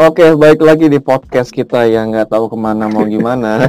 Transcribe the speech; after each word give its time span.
Oke, 0.00 0.32
baik 0.32 0.64
lagi 0.64 0.88
di 0.88 0.96
podcast 0.96 1.52
kita 1.52 1.84
yang 1.84 2.08
nggak 2.10 2.32
tahu 2.32 2.48
ke 2.48 2.56
mana 2.56 2.88
mau 2.88 3.04
gimana. 3.04 3.68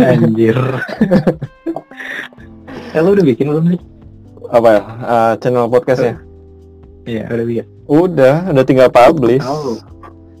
Anjir. 0.00 0.56
eh, 2.94 3.00
lu 3.00 3.12
udah 3.12 3.24
bikin 3.24 3.52
belum 3.52 3.64
nih? 3.68 3.80
Apa 4.48 4.68
ya? 4.70 4.80
Uh, 5.04 5.32
channel 5.36 5.68
podcast 5.68 6.00
ya? 6.00 6.14
Iya, 7.04 7.28
udah 7.28 7.44
bikin. 7.44 7.64
Udah, 7.84 8.34
udah 8.48 8.64
tinggal 8.64 8.88
publish. 8.88 9.44
Oh. 9.44 9.76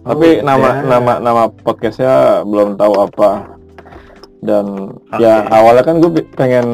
Tapi 0.04 0.40
Oh, 0.40 0.44
nama 0.44 0.68
nama 0.80 1.12
nama 1.20 1.42
podcastnya 1.52 2.44
belum 2.44 2.80
tahu 2.80 2.94
apa. 2.96 3.44
Dan 4.40 4.88
Oke. 5.08 5.20
ya 5.20 5.44
awalnya 5.48 5.84
kan 5.84 6.00
gue 6.00 6.12
pengen 6.32 6.66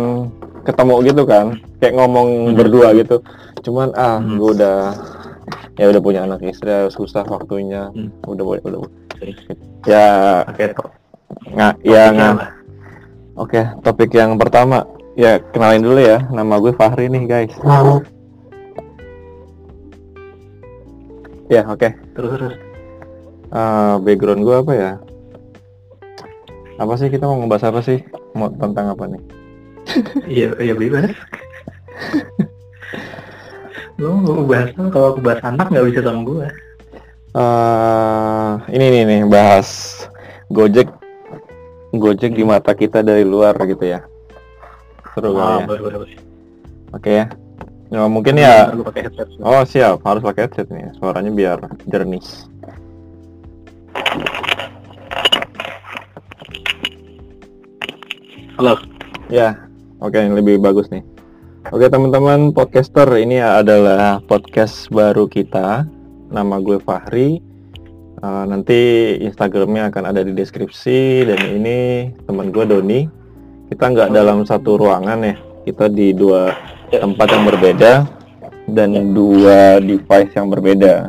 ketemu 0.62 0.95
gitu 1.06 1.23
kan, 1.24 1.55
kayak 1.79 1.95
ngomong 1.95 2.51
Hmm. 2.51 2.56
berdua 2.59 2.95
gitu. 2.95 3.19
Cuman 3.60 3.92
ah, 3.92 4.16
Hmm. 4.16 4.37
gue 4.37 4.50
udah 4.55 4.78
ya 5.77 5.88
udah 5.88 6.01
punya 6.01 6.20
anak 6.24 6.41
istri, 6.42 6.70
susah 6.88 7.24
waktunya. 7.24 7.88
Hmm. 7.91 8.09
Udah 8.24 8.45
boleh, 8.45 8.62
udah. 8.62 8.80
Ya, 9.84 10.45
Oke, 10.45 10.73
toh. 10.73 10.88
nggak, 11.46 11.74
ya 11.82 12.04
Topiknya 12.04 12.10
nggak. 12.10 12.32
apa? 12.32 12.46
Oke, 13.37 13.60
topik 13.80 14.10
yang 14.12 14.37
pertama. 14.37 14.84
Ya, 15.15 15.37
kenalin 15.51 15.80
dulu 15.82 16.01
ya. 16.01 16.18
Nama 16.28 16.54
gue 16.56 16.73
Fahri 16.73 17.09
nih, 17.09 17.24
guys. 17.24 17.52
Ya, 21.48 21.66
oke. 21.66 21.88
Terus 22.15 22.30
terus. 22.30 22.54
Eh, 23.51 23.95
background 24.01 24.42
gue 24.45 24.56
apa 24.56 24.73
ya? 24.73 24.90
Apa 26.79 26.95
sih 26.95 27.10
kita 27.10 27.27
mau 27.27 27.37
ngebahas 27.37 27.68
apa 27.68 27.80
sih? 27.82 27.98
Mau 28.32 28.48
tentang 28.48 28.95
apa 28.95 29.04
nih? 29.04 29.23
Iya, 30.24 30.48
iya 30.62 30.73
bebas. 30.73 31.10
Lu 34.00 34.48
bahas 34.48 34.73
kalau 34.73 35.12
aku 35.12 35.20
bahas 35.20 35.45
anak 35.45 35.68
nggak 35.68 35.87
bisa 35.93 36.01
sama 36.01 36.20
gua. 36.24 36.48
eh 37.30 38.52
ini 38.74 38.87
nih 38.90 39.02
nih 39.07 39.20
bahas 39.29 39.68
Gojek 40.48 40.88
Gojek 41.92 42.32
di 42.32 42.42
mata 42.42 42.73
kita 42.73 43.04
dari 43.04 43.29
luar 43.29 43.54
gitu 43.68 43.84
ya. 43.84 44.01
Seru 45.12 45.37
kali 45.37 45.68
Oh, 45.68 45.76
ya. 45.76 46.09
Oke 46.96 47.10
ya. 47.12 47.26
Ya, 47.90 48.07
mungkin 48.07 48.38
ya 48.38 48.70
Lu 48.73 48.87
pakai 48.87 49.04
headset. 49.10 49.29
Oh 49.42 49.62
siap, 49.66 50.01
harus 50.07 50.23
pakai 50.24 50.46
headset 50.48 50.70
nih, 50.70 50.95
suaranya 50.96 51.30
biar 51.35 51.59
jernih. 51.90 52.23
Halo. 58.57 58.74
Ya, 59.29 59.59
oke 59.98 60.14
yang 60.14 60.38
lebih 60.38 60.62
bagus 60.62 60.87
nih. 60.88 61.02
Oke 61.71 61.87
teman-teman 61.87 62.51
podcaster, 62.51 63.07
ini 63.23 63.38
adalah 63.38 64.19
podcast 64.26 64.91
baru 64.91 65.31
kita. 65.31 65.87
Nama 66.26 66.59
gue 66.59 66.82
Fahri. 66.82 67.38
Eh, 68.19 68.44
nanti 68.50 69.15
Instagramnya 69.22 69.94
akan 69.94 70.10
ada 70.10 70.26
di 70.26 70.34
deskripsi 70.34 71.31
dan 71.31 71.38
ini 71.47 72.10
teman 72.26 72.50
gue 72.50 72.66
Doni. 72.66 73.06
Kita 73.71 73.87
nggak 73.87 74.10
dalam 74.10 74.43
satu 74.43 74.82
ruangan 74.82 75.22
ya, 75.22 75.38
kita 75.62 75.87
di 75.87 76.10
dua 76.10 76.50
tempat 76.91 77.38
yang 77.38 77.47
berbeda 77.47 77.93
dan 78.66 79.15
dua 79.15 79.78
device 79.78 80.34
yang 80.34 80.50
berbeda. 80.50 81.06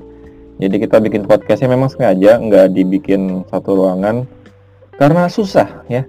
Jadi 0.61 0.75
kita 0.77 1.01
bikin 1.01 1.25
podcastnya 1.25 1.73
memang 1.73 1.89
sengaja 1.89 2.37
nggak 2.37 2.69
dibikin 2.77 3.49
satu 3.49 3.81
ruangan 3.81 4.29
karena 4.93 5.25
susah 5.25 5.81
ya 5.89 6.05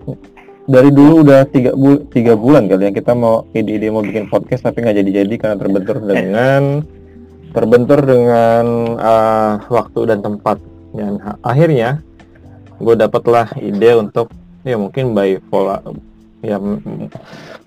dari 0.67 0.91
dulu 0.95 1.27
udah 1.27 1.43
tiga, 1.51 1.75
bul 1.75 2.07
tiga 2.07 2.39
bulan 2.39 2.71
kali 2.71 2.87
ya 2.87 2.93
kita 2.95 3.13
mau 3.19 3.51
ide-ide 3.51 3.91
mau 3.91 4.05
bikin 4.05 4.31
podcast 4.31 4.63
tapi 4.63 4.87
nggak 4.87 4.97
jadi-jadi 5.03 5.35
karena 5.39 5.57
terbentur 5.59 5.97
dengan 5.99 6.63
terbentur 7.53 7.99
dengan 8.03 8.65
ah, 8.99 9.61
waktu 9.69 10.01
dan 10.09 10.19
tempat. 10.23 10.59
Dan 10.93 11.19
akhirnya 11.41 12.05
gue 12.77 12.95
dapatlah 12.95 13.49
ide 13.59 13.97
untuk 13.97 14.29
ya 14.63 14.77
mungkin 14.77 15.17
by 15.17 15.41
pola 15.49 15.81
ya 16.43 16.59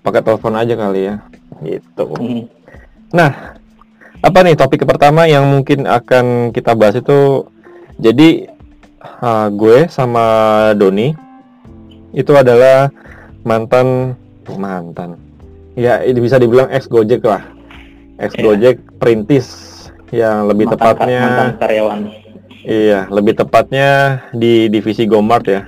pakai 0.04 0.22
telepon 0.22 0.54
aja 0.54 0.74
kali 0.76 1.00
ya 1.10 1.14
gitu. 1.64 2.04
Hmm. 2.12 2.44
nah 3.10 3.56
apa 4.20 4.38
nih 4.44 4.56
topik 4.58 4.84
pertama 4.84 5.24
yang 5.24 5.44
mungkin 5.48 5.84
akan 5.84 6.50
kita 6.52 6.72
bahas 6.72 6.96
itu? 6.96 7.44
Jadi 8.00 8.48
ah, 9.20 9.48
gue 9.52 9.88
sama 9.88 10.24
Doni 10.78 11.25
itu 12.16 12.32
adalah 12.32 12.88
mantan 13.42 14.16
mantan 14.48 15.20
ya 15.74 16.00
ini 16.00 16.16
bisa 16.18 16.36
dibilang 16.36 16.66
ex 16.68 16.86
Gojek 16.86 17.20
lah 17.20 17.44
ex 18.16 18.32
Gojek 18.34 18.80
perintis 18.96 19.46
yang 20.08 20.46
lebih 20.46 20.66
Mantan- 20.66 20.96
tepatnya 20.96 21.20
mantan 21.20 21.48
karyawan. 21.60 22.00
iya 22.62 23.00
lebih 23.06 23.36
tepatnya 23.36 23.88
di 24.32 24.66
divisi 24.66 25.04
Gomart 25.04 25.44
ya 25.44 25.62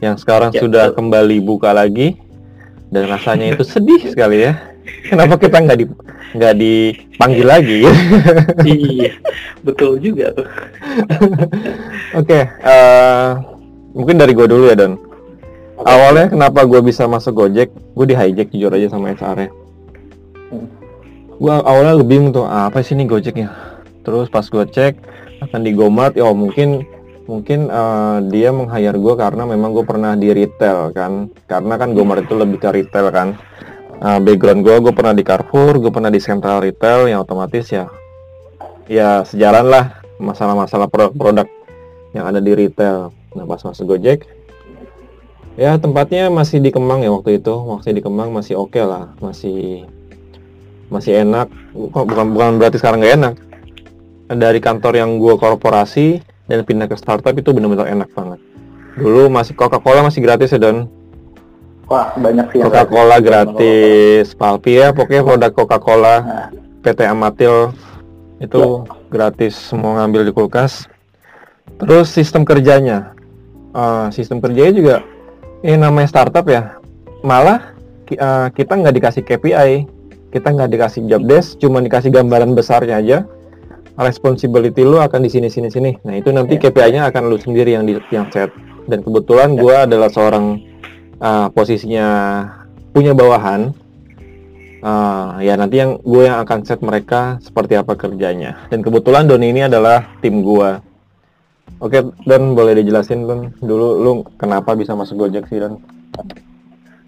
yang 0.00 0.16
sekarang 0.16 0.50
Ya, 0.50 0.60
sudah 0.60 0.84
betul. 0.88 0.96
kembali 0.98 1.36
buka 1.40 1.70
lagi 1.70 2.18
dan 2.90 3.06
rasanya 3.06 3.54
itu 3.54 3.62
sedih 3.62 4.02
sekali 4.12 4.42
ya 4.42 4.52
kenapa 5.06 5.38
kita 5.38 5.60
nggak 5.60 5.78
di 5.78 5.86
nggak 6.34 6.54
dipanggil 6.56 7.46
lagi 7.46 7.86
iya, 8.66 9.14
betul 9.62 9.96
juga 9.96 10.34
tuh. 10.34 10.48
Oke, 12.18 12.42
eh, 12.42 13.28
mungkin 13.92 14.18
dari 14.18 14.34
gue 14.34 14.42
dulu 14.44 14.66
ya 14.66 14.74
Don. 14.76 14.98
Awalnya 15.84 16.32
kenapa 16.32 16.64
gue 16.64 16.80
bisa 16.80 17.04
masuk 17.04 17.44
Gojek? 17.44 17.68
Gue 17.92 18.06
di 18.08 18.16
hijack 18.16 18.48
jujur 18.56 18.72
aja 18.72 18.88
sama 18.88 19.12
HR 19.12 19.36
nya. 19.36 19.50
Gue 21.36 21.52
awalnya 21.52 22.00
lebih 22.00 22.32
tuh 22.32 22.48
"Ah, 22.48 22.72
apa 22.72 22.80
sih 22.80 22.96
ini 22.96 23.04
Gojeknya. 23.04 23.52
Terus 24.00 24.32
pas 24.32 24.48
gue 24.48 24.64
cek 24.64 24.96
akan 25.44 25.60
di 25.60 25.76
Gomart, 25.76 26.16
ya 26.16 26.24
mungkin 26.32 26.88
mungkin 27.28 27.68
eh, 27.68 28.18
dia 28.32 28.48
meng-hire 28.52 28.96
gue 28.96 29.14
karena 29.16 29.44
memang 29.44 29.76
gue 29.76 29.84
pernah 29.84 30.16
di 30.16 30.32
retail 30.32 30.88
kan. 30.96 31.28
Karena 31.44 31.76
kan 31.76 31.92
Gomart 31.92 32.24
itu 32.24 32.34
lebih 32.36 32.64
ke 32.64 32.68
retail 32.72 33.12
kan. 33.12 33.36
Eh, 34.00 34.18
background 34.24 34.64
gue, 34.64 34.76
gue 34.88 34.92
pernah 34.96 35.12
di 35.12 35.20
Carrefour, 35.20 35.84
gue 35.84 35.92
pernah 35.92 36.08
di 36.08 36.20
Central 36.20 36.64
Retail 36.64 37.12
yang 37.12 37.22
otomatis 37.22 37.68
ya 37.68 37.86
ya 38.84 39.24
sejalan 39.24 39.64
lah 39.68 39.84
masalah-masalah 40.20 40.88
produk-produk 40.92 41.48
yang 42.14 42.24
ada 42.28 42.38
di 42.38 42.52
retail. 42.54 43.10
Nah 43.34 43.44
pas 43.48 43.60
masuk 43.64 43.96
Gojek, 43.96 44.28
ya 45.54 45.78
tempatnya 45.78 46.30
masih 46.30 46.58
di 46.58 46.70
Kemang 46.74 47.02
ya 47.02 47.10
waktu 47.14 47.38
itu, 47.38 47.54
masih 47.54 47.90
di 47.94 48.02
Kemang 48.02 48.30
masih 48.34 48.58
oke 48.58 48.80
lah, 48.82 49.14
masih 49.22 49.86
masih 50.90 51.22
enak. 51.22 51.50
Kok 51.74 52.04
bukan 52.04 52.26
bukan 52.34 52.50
berarti 52.58 52.76
sekarang 52.78 53.02
nggak 53.02 53.16
enak. 53.18 53.34
Dari 54.24 54.58
kantor 54.58 54.98
yang 54.98 55.20
gua 55.20 55.36
korporasi 55.36 56.22
dan 56.48 56.64
pindah 56.64 56.88
ke 56.88 56.96
startup 56.96 57.32
itu 57.36 57.52
benar-benar 57.54 57.90
enak 57.90 58.10
banget. 58.12 58.40
Dulu 58.94 59.28
masih 59.30 59.58
Coca-Cola 59.58 60.06
masih 60.06 60.22
gratis 60.22 60.54
ya 60.54 60.58
Don. 60.58 60.86
Wah, 61.90 62.14
banyak 62.16 62.46
sih. 62.54 62.58
Coca-Cola 62.62 63.20
gratis. 63.20 64.32
Palpi 64.32 64.80
ya 64.80 64.94
pokoknya 64.94 65.22
produk 65.26 65.50
Coca-Cola. 65.52 66.16
Nah, 66.22 66.48
PT 66.80 67.00
Amatil 67.04 67.74
itu 68.40 68.86
gratis 69.10 69.54
semua 69.56 70.02
ngambil 70.02 70.30
di 70.30 70.32
kulkas. 70.32 70.88
Terus 71.74 72.06
sistem 72.14 72.46
kerjanya, 72.46 73.14
Eh, 73.74 74.06
sistem 74.14 74.38
kerjanya 74.38 74.70
juga, 74.70 74.96
ini 75.64 75.80
namanya 75.80 76.12
startup 76.12 76.44
ya, 76.44 76.76
malah 77.24 77.72
eh, 78.12 78.48
kita 78.52 78.76
nggak 78.76 78.94
dikasih 79.00 79.22
KPI, 79.24 79.72
kita 80.28 80.52
nggak 80.52 80.70
dikasih 80.76 81.08
job 81.08 81.24
desk, 81.24 81.56
cuma 81.56 81.80
dikasih 81.80 82.12
gambaran 82.12 82.52
besarnya 82.52 83.00
aja. 83.00 83.18
Responsibility 83.94 84.82
lu 84.82 84.98
akan 84.98 85.22
di 85.22 85.30
sini 85.30 85.46
sini 85.46 85.70
sini. 85.70 85.94
Nah 86.02 86.18
itu 86.18 86.34
nanti 86.34 86.58
Iya. 86.58 86.66
KPI-nya 86.68 87.02
akan 87.14 87.30
lu 87.30 87.38
sendiri 87.38 87.78
yang 87.78 87.86
di 87.86 87.94
yang 88.10 88.26
set. 88.34 88.50
Dan 88.90 89.06
kebetulan 89.06 89.54
gua 89.54 89.86
adalah 89.88 90.10
seorang 90.12 90.60
eh, 91.16 91.46
posisinya 91.54 92.06
punya 92.90 93.14
bawahan, 93.14 93.70
Ah, 94.84 95.40
ya 95.40 95.56
nanti 95.56 95.80
yang 95.80 95.96
gue 96.04 96.28
yang 96.28 96.44
akan 96.44 96.60
set 96.60 96.84
mereka 96.84 97.40
seperti 97.40 97.72
apa 97.72 97.96
kerjanya. 97.96 98.68
Dan 98.68 98.84
kebetulan 98.84 99.24
Doni 99.24 99.48
ini 99.48 99.64
adalah 99.64 100.04
tim 100.20 100.44
gue. 100.44 100.76
Oke, 101.84 102.00
Dan 102.24 102.56
boleh 102.56 102.80
dijelasin 102.80 103.28
Don 103.28 103.52
dulu 103.60 104.00
lu 104.00 104.12
kenapa 104.40 104.72
bisa 104.72 104.96
masuk 104.96 105.28
Gojek 105.28 105.44
sih 105.52 105.60
Don? 105.60 105.76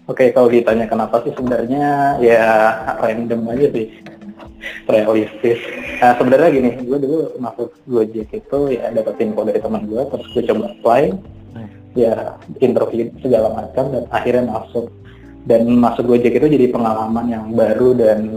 Oke, 0.05 0.29
kalau 0.29 0.53
ditanya 0.53 0.85
kenapa 0.85 1.17
sih 1.25 1.33
sebenarnya 1.33 2.15
ya 2.21 2.45
random 3.01 3.41
aja 3.49 3.67
sih, 3.73 3.89
realistis. 4.85 5.59
Nah, 5.97 6.13
sebenarnya 6.15 6.49
gini, 6.53 6.69
gue 6.85 6.97
dulu 7.01 7.17
masuk 7.41 7.73
Gojek 7.89 8.29
itu 8.29 8.59
ya 8.71 8.93
dapat 8.93 9.17
info 9.17 9.41
dari 9.49 9.59
teman 9.59 9.83
gue, 9.89 9.99
terus 10.13 10.27
gue 10.31 10.43
coba 10.45 10.71
apply, 10.77 11.03
ya 11.97 12.37
interview 12.61 13.09
segala 13.19 13.51
macam 13.57 13.89
dan 13.91 14.05
akhirnya 14.13 14.45
masuk. 14.45 14.93
Dan 15.49 15.73
masuk 15.73 16.05
Gojek 16.05 16.37
itu 16.37 16.47
jadi 16.53 16.69
pengalaman 16.69 17.25
yang 17.27 17.49
baru 17.51 17.97
dan 17.97 18.29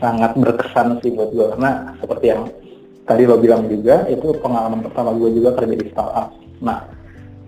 sangat 0.00 0.34
berkesan 0.40 1.04
sih 1.04 1.12
buat 1.12 1.30
gue 1.36 1.46
karena 1.54 1.94
seperti 2.00 2.32
yang 2.32 2.48
tadi 3.04 3.22
lo 3.28 3.36
bilang 3.36 3.68
juga 3.68 4.08
itu 4.08 4.32
pengalaman 4.40 4.84
pertama 4.84 5.12
gue 5.16 5.30
juga 5.36 5.56
kerja 5.56 5.74
di 5.76 5.86
startup. 5.92 6.28
Nah, 6.64 6.88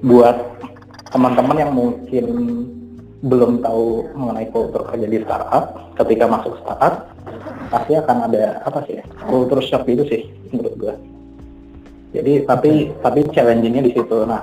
buat 0.04 0.36
teman-teman 1.10 1.56
yang 1.56 1.72
mungkin 1.72 2.26
belum 3.24 3.64
tahu 3.64 4.12
mengenai 4.12 4.52
kultur 4.52 4.84
kerja 4.84 5.08
di 5.08 5.18
startup, 5.24 5.96
ketika 5.96 6.24
masuk 6.28 6.60
startup, 6.60 7.08
pasti 7.72 7.92
akan 7.98 8.30
ada 8.30 8.62
apa 8.62 8.84
sih 8.86 9.00
kultur 9.26 9.58
shock 9.64 9.88
itu 9.90 10.04
sih 10.06 10.22
menurut 10.54 10.74
gua 10.78 10.94
jadi 12.14 12.46
tapi 12.46 12.94
tapi 13.02 13.20
challengingnya 13.34 13.82
di 13.84 13.92
situ. 13.92 14.24
Nah 14.24 14.40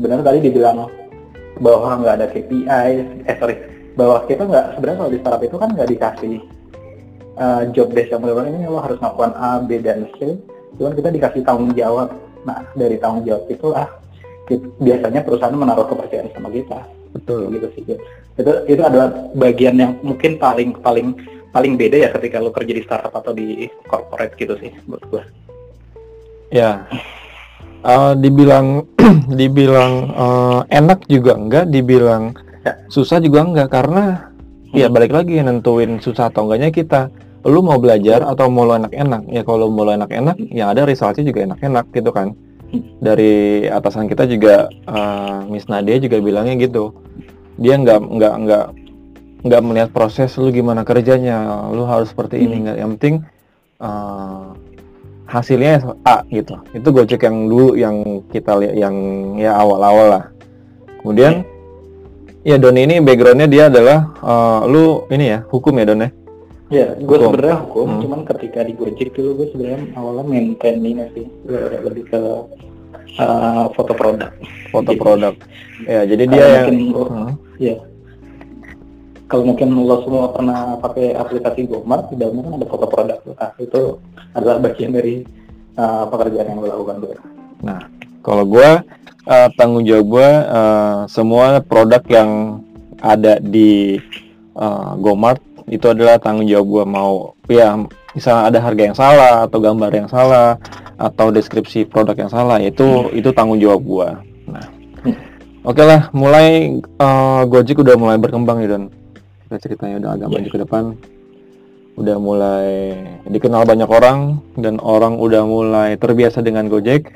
benar 0.00 0.22
tadi 0.24 0.48
dibilang 0.48 0.88
bahwa 1.60 2.00
nggak 2.00 2.14
ada 2.20 2.26
KPI 2.32 3.24
eh 3.26 3.36
sorry 3.36 3.56
bahwa 3.96 4.24
kita 4.28 4.44
nggak 4.44 4.64
sebenarnya 4.76 4.98
kalau 5.00 5.12
di 5.12 5.20
startup 5.20 5.42
itu 5.42 5.56
kan 5.56 5.68
nggak 5.72 5.88
dikasih 5.92 6.36
uh, 7.36 7.62
job 7.72 7.92
desk 7.92 8.12
yang 8.12 8.24
benar 8.24 8.48
ini 8.48 8.66
lo 8.66 8.80
harus 8.80 8.98
melakukan 8.98 9.32
A, 9.36 9.60
B 9.62 9.80
dan 9.80 10.08
C. 10.16 10.36
Cuman 10.76 10.92
kita 10.96 11.08
dikasih 11.12 11.42
tanggung 11.44 11.72
jawab. 11.72 12.12
Nah 12.44 12.64
dari 12.76 12.96
tanggung 13.00 13.24
jawab 13.24 13.44
itu 13.48 13.72
ah 13.72 13.88
biasanya 14.78 15.20
perusahaan 15.24 15.54
menaruh 15.54 15.86
kepercayaan 15.88 16.32
sama 16.34 16.48
kita. 16.50 16.80
Betul. 17.14 17.52
Gitu 17.56 17.68
sih 17.76 17.82
itu 18.36 18.52
itu 18.68 18.82
adalah 18.84 19.08
bagian 19.32 19.80
yang 19.80 19.92
mungkin 20.04 20.36
paling 20.36 20.76
paling 20.84 21.16
paling 21.56 21.72
beda 21.80 21.96
ya 21.96 22.08
ketika 22.12 22.36
lo 22.36 22.52
kerja 22.52 22.72
di 22.76 22.82
startup 22.84 23.16
atau 23.16 23.32
di 23.32 23.64
corporate 23.88 24.36
gitu 24.36 24.60
sih 24.60 24.72
buat 24.84 25.00
gua. 25.08 25.24
Ya. 26.52 26.84
Uh, 27.86 28.12
dibilang 28.18 28.84
dibilang 29.40 29.92
uh, 30.12 30.60
enak 30.68 31.06
juga 31.08 31.38
enggak 31.38 31.64
dibilang 31.72 32.36
ya. 32.60 32.76
susah 32.92 33.24
juga 33.24 33.40
enggak. 33.40 33.72
Karena 33.72 34.28
ya 34.76 34.84
hmm. 34.84 34.92
ya 34.92 34.92
balik 34.92 35.12
lagi 35.16 35.40
nentuin 35.40 35.96
susah 35.96 36.28
atau 36.28 36.44
enggaknya 36.44 36.68
kita 36.68 37.08
lu 37.46 37.62
mau 37.62 37.78
belajar 37.78 38.26
atau 38.26 38.50
mau 38.50 38.66
lo 38.66 38.74
enak-enak 38.74 39.30
ya 39.30 39.46
kalau 39.46 39.70
mau 39.70 39.86
lo 39.86 39.94
enak-enak 39.94 40.36
yang 40.50 40.74
ada 40.74 40.82
resultnya 40.82 41.22
juga 41.22 41.46
enak-enak 41.46 41.86
gitu 41.94 42.10
kan. 42.10 42.34
Dari 42.98 43.64
atasan 43.70 44.10
kita 44.10 44.26
juga 44.26 44.66
uh, 44.90 45.46
Miss 45.46 45.70
Nadia 45.70 46.02
juga 46.02 46.18
bilangnya 46.18 46.58
gitu. 46.58 46.90
Dia 47.56 47.78
nggak 47.78 48.00
nggak 48.02 48.34
nggak 48.42 48.64
nggak 49.46 49.60
melihat 49.62 49.90
proses 49.94 50.34
lu 50.34 50.50
gimana 50.50 50.82
kerjanya 50.82 51.70
lu 51.70 51.86
harus 51.86 52.10
seperti 52.10 52.42
ini 52.42 52.66
nggak. 52.66 52.76
Yang 52.82 52.90
penting 52.98 53.14
uh, 53.78 54.50
hasilnya 55.30 55.94
A 56.02 56.26
gitu. 56.28 56.58
Itu 56.74 56.90
Gojek 56.90 57.22
yang 57.22 57.46
dulu 57.46 57.78
yang 57.78 58.26
kita 58.34 58.58
lihat 58.58 58.74
yang 58.74 58.94
ya 59.38 59.54
awal-awal 59.54 60.06
lah. 60.18 60.24
Kemudian 61.00 61.46
ya 62.42 62.58
Don 62.58 62.74
ini 62.74 62.98
backgroundnya 62.98 63.46
dia 63.46 63.70
adalah 63.70 64.10
uh, 64.26 64.60
lu 64.66 65.06
ini 65.14 65.38
ya 65.38 65.46
hukum 65.46 65.78
ya 65.78 65.86
Don 65.86 66.02
ya 66.02 66.10
ya 66.66 66.98
gue 66.98 67.16
sebenarnya 67.16 67.58
hukum 67.62 67.86
hmm. 67.86 68.00
cuman 68.02 68.20
ketika 68.34 68.66
di 68.66 68.72
Gojek 68.74 69.14
dulu 69.14 69.30
gue 69.42 69.46
sebenarnya 69.54 69.94
awalnya 69.94 70.24
maintain 70.26 70.82
ini 70.82 71.04
sih 71.14 71.26
lebih 71.82 72.04
ke 72.10 72.20
uh, 73.22 73.64
foto 73.70 73.92
produk 73.94 74.30
foto 74.74 74.90
produk 74.98 75.34
ya 75.86 76.02
jadi 76.02 76.24
dia 76.26 76.44
yang 76.66 76.74
hmm. 76.90 77.32
ya 77.62 77.76
kalau 79.26 79.42
mungkin 79.42 79.74
lo 79.74 80.06
semua 80.06 80.30
pernah 80.30 80.78
pakai 80.78 81.14
aplikasi 81.14 81.66
Gomart 81.66 82.10
di 82.10 82.18
dalamnya 82.18 82.46
kan 82.46 82.52
ada 82.62 82.66
foto 82.66 82.86
produk 82.86 83.18
nah, 83.34 83.50
itu 83.58 83.82
adalah 84.34 84.56
bagian 84.62 84.90
dari 84.94 85.26
uh, 85.78 86.04
pekerjaan 86.10 86.46
yang 86.50 86.58
lo 86.62 86.66
lakukan 86.66 86.96
gue. 87.02 87.16
Nah, 87.66 87.80
kalau 88.22 88.44
gue 88.46 88.68
uh, 89.26 89.48
tanggung 89.58 89.82
jawab 89.82 90.06
gue 90.06 90.30
uh, 90.46 90.98
semua 91.10 91.58
produk 91.58 92.02
yang 92.06 92.62
ada 93.02 93.42
di 93.42 93.98
uh, 94.56 94.94
Gomart 94.98 95.42
itu 95.66 95.86
adalah 95.90 96.18
tanggung 96.22 96.46
jawab 96.46 96.66
gue 96.66 96.84
mau 96.86 97.34
ya 97.50 97.74
misalnya 98.14 98.42
ada 98.48 98.58
harga 98.62 98.82
yang 98.86 98.96
salah 98.96 99.34
atau 99.44 99.58
gambar 99.58 99.90
yang 99.90 100.08
salah 100.08 100.56
atau 100.96 101.28
deskripsi 101.28 101.90
produk 101.90 102.16
yang 102.16 102.30
salah 102.30 102.56
itu 102.62 102.84
hmm. 102.86 103.18
itu 103.18 103.28
tanggung 103.34 103.60
jawab 103.60 103.82
gue. 103.82 104.08
Nah, 104.48 104.66
hmm. 105.04 105.16
oke 105.66 105.76
okay 105.76 105.84
lah, 105.84 106.02
mulai 106.14 106.80
uh, 107.02 107.42
Gojek 107.44 107.82
udah 107.82 107.98
mulai 107.98 108.16
berkembang 108.16 108.62
ya 108.64 108.78
dan 108.78 108.82
ceritanya 109.58 110.02
udah 110.02 110.10
agak 110.18 110.28
maju 110.32 110.48
ke 110.50 110.58
depan 110.58 110.84
udah 111.96 112.16
mulai 112.20 112.68
dikenal 113.24 113.64
banyak 113.64 113.88
orang 113.88 114.36
dan 114.60 114.76
orang 114.84 115.16
udah 115.16 115.48
mulai 115.48 115.96
terbiasa 115.96 116.44
dengan 116.44 116.68
Gojek 116.68 117.08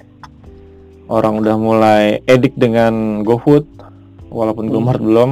orang 1.13 1.43
udah 1.43 1.57
mulai 1.61 2.05
edik 2.25 2.57
dengan 2.57 3.21
GoFood 3.27 3.69
walaupun 4.33 4.73
hmm. 4.73 5.05
Belum 5.05 5.31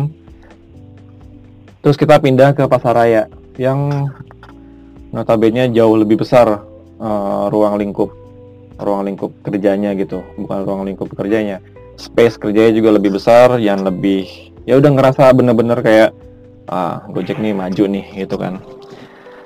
terus 1.80 1.96
kita 1.96 2.19
pindah 2.19 2.54
ke 2.54 2.64
pasar 2.66 2.94
raya 2.94 3.22
yang 3.58 4.10
notabene 5.10 5.70
jauh 5.72 5.96
lebih 5.98 6.20
besar 6.20 6.62
uh, 7.00 7.44
ruang 7.50 7.78
lingkup 7.80 8.10
ruang 8.78 9.10
lingkup 9.10 9.34
kerjanya 9.42 9.90
gitu. 9.98 10.22
Bukan 10.38 10.58
ruang 10.62 10.86
lingkup 10.86 11.10
kerjanya 11.19 11.58
space 11.98 12.38
kerjanya 12.38 12.72
juga 12.72 12.94
lebih 12.94 13.19
besar 13.19 13.58
yang 13.58 13.82
lebih 13.82 14.54
ya 14.64 14.78
udah 14.78 14.90
ngerasa 14.94 15.34
bener-bener 15.34 15.82
kayak 15.82 16.10
ah 16.70 17.02
Gojek 17.10 17.42
nih 17.42 17.52
maju 17.52 17.84
nih 17.90 18.06
gitu 18.24 18.38
kan. 18.38 18.62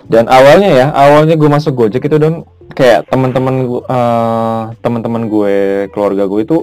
Dan 0.04 0.28
awalnya 0.28 0.68
ya 0.68 0.86
awalnya 0.92 1.34
gue 1.40 1.48
masuk 1.48 1.72
Gojek 1.72 2.04
itu 2.04 2.16
dan 2.20 2.44
kayak 2.76 3.08
teman-teman 3.08 3.80
uh, 3.88 4.74
teman-teman 4.84 5.32
gue 5.32 5.88
keluarga 5.96 6.28
gue 6.28 6.40
itu 6.44 6.58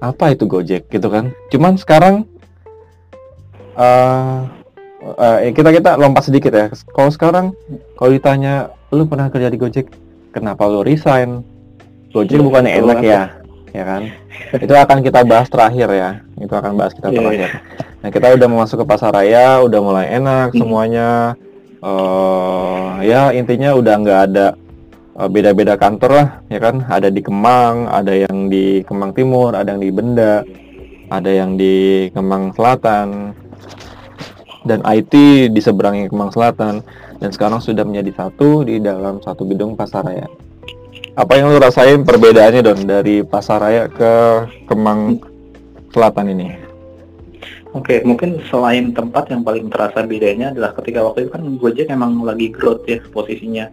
apa 0.00 0.36
itu 0.36 0.44
Gojek? 0.44 0.92
gitu 0.92 1.08
kan. 1.08 1.32
Cuman 1.48 1.80
sekarang 1.80 2.28
uh, 3.80 4.44
uh, 5.16 5.36
kita 5.50 5.70
kita 5.72 5.90
lompat 5.96 6.28
sedikit 6.28 6.52
ya. 6.52 6.68
Kalau 6.92 7.10
sekarang 7.10 7.46
kalau 7.96 8.10
ditanya 8.12 8.68
lu 8.92 9.08
pernah 9.08 9.32
kerja 9.32 9.48
di 9.48 9.56
Gojek? 9.56 9.88
Kenapa 10.30 10.68
lu 10.68 10.84
resign? 10.84 11.42
Gojek 12.12 12.38
bukan 12.42 12.68
enak 12.68 13.00
ya 13.00 13.22
ya 13.70 13.84
kan? 13.86 14.02
Itu 14.58 14.74
akan 14.74 14.98
kita 15.00 15.22
bahas 15.24 15.48
terakhir 15.48 15.88
ya. 15.94 16.10
Itu 16.38 16.52
akan 16.54 16.74
bahas 16.76 16.92
kita 16.92 17.08
yeah, 17.10 17.18
terakhir. 17.18 17.50
nah 18.00 18.08
kita 18.08 18.32
udah 18.32 18.48
masuk 18.48 18.80
ke 18.80 18.86
pasar 18.88 19.12
raya 19.12 19.60
udah 19.60 19.80
mulai 19.80 20.06
enak 20.10 20.52
hmm. 20.52 20.58
semuanya. 20.58 21.10
Uh, 21.80 23.00
ya 23.00 23.32
intinya 23.32 23.72
udah 23.72 23.94
nggak 24.04 24.20
ada 24.30 24.46
beda-beda 25.32 25.80
kantor 25.80 26.10
lah 26.12 26.28
ya 26.52 26.58
kan? 26.60 26.84
Ada 26.88 27.08
di 27.08 27.20
Kemang 27.22 27.88
ada 27.88 28.12
yang 28.12 28.50
di 28.52 28.84
Kemang 28.84 29.16
Timur 29.16 29.56
ada 29.56 29.72
yang 29.72 29.80
di 29.80 29.90
Benda 29.92 30.44
ada 31.10 31.30
yang 31.30 31.56
di 31.56 32.08
Kemang 32.12 32.52
Selatan 32.54 33.32
dan 34.66 34.84
IT 34.84 35.14
di 35.50 35.60
seberangnya 35.60 36.12
Kemang 36.12 36.32
Selatan 36.34 36.84
dan 37.20 37.30
sekarang 37.32 37.60
sudah 37.64 37.84
menjadi 37.84 38.26
satu 38.26 38.64
di 38.64 38.80
dalam 38.80 39.20
satu 39.24 39.48
gedung 39.48 39.76
pasar 39.76 40.04
raya 40.04 40.28
apa 41.20 41.36
yang 41.36 41.50
lu 41.50 41.58
rasain 41.58 42.00
perbedaannya 42.06 42.62
don 42.64 42.80
dari 42.86 43.20
Pasaraya 43.26 43.90
ke 43.90 44.12
Kemang 44.70 45.20
Selatan 45.90 46.32
ini? 46.32 46.48
Oke, 47.70 48.02
mungkin 48.02 48.42
selain 48.50 48.90
tempat 48.90 49.30
yang 49.30 49.46
paling 49.46 49.70
terasa 49.70 50.02
bedanya 50.02 50.50
adalah 50.50 50.74
ketika 50.74 51.06
waktu 51.06 51.26
itu 51.26 51.30
kan 51.30 51.42
Gojek 51.60 51.86
emang 51.92 52.24
lagi 52.24 52.50
growth 52.50 52.82
ya 52.88 52.98
posisinya. 53.14 53.70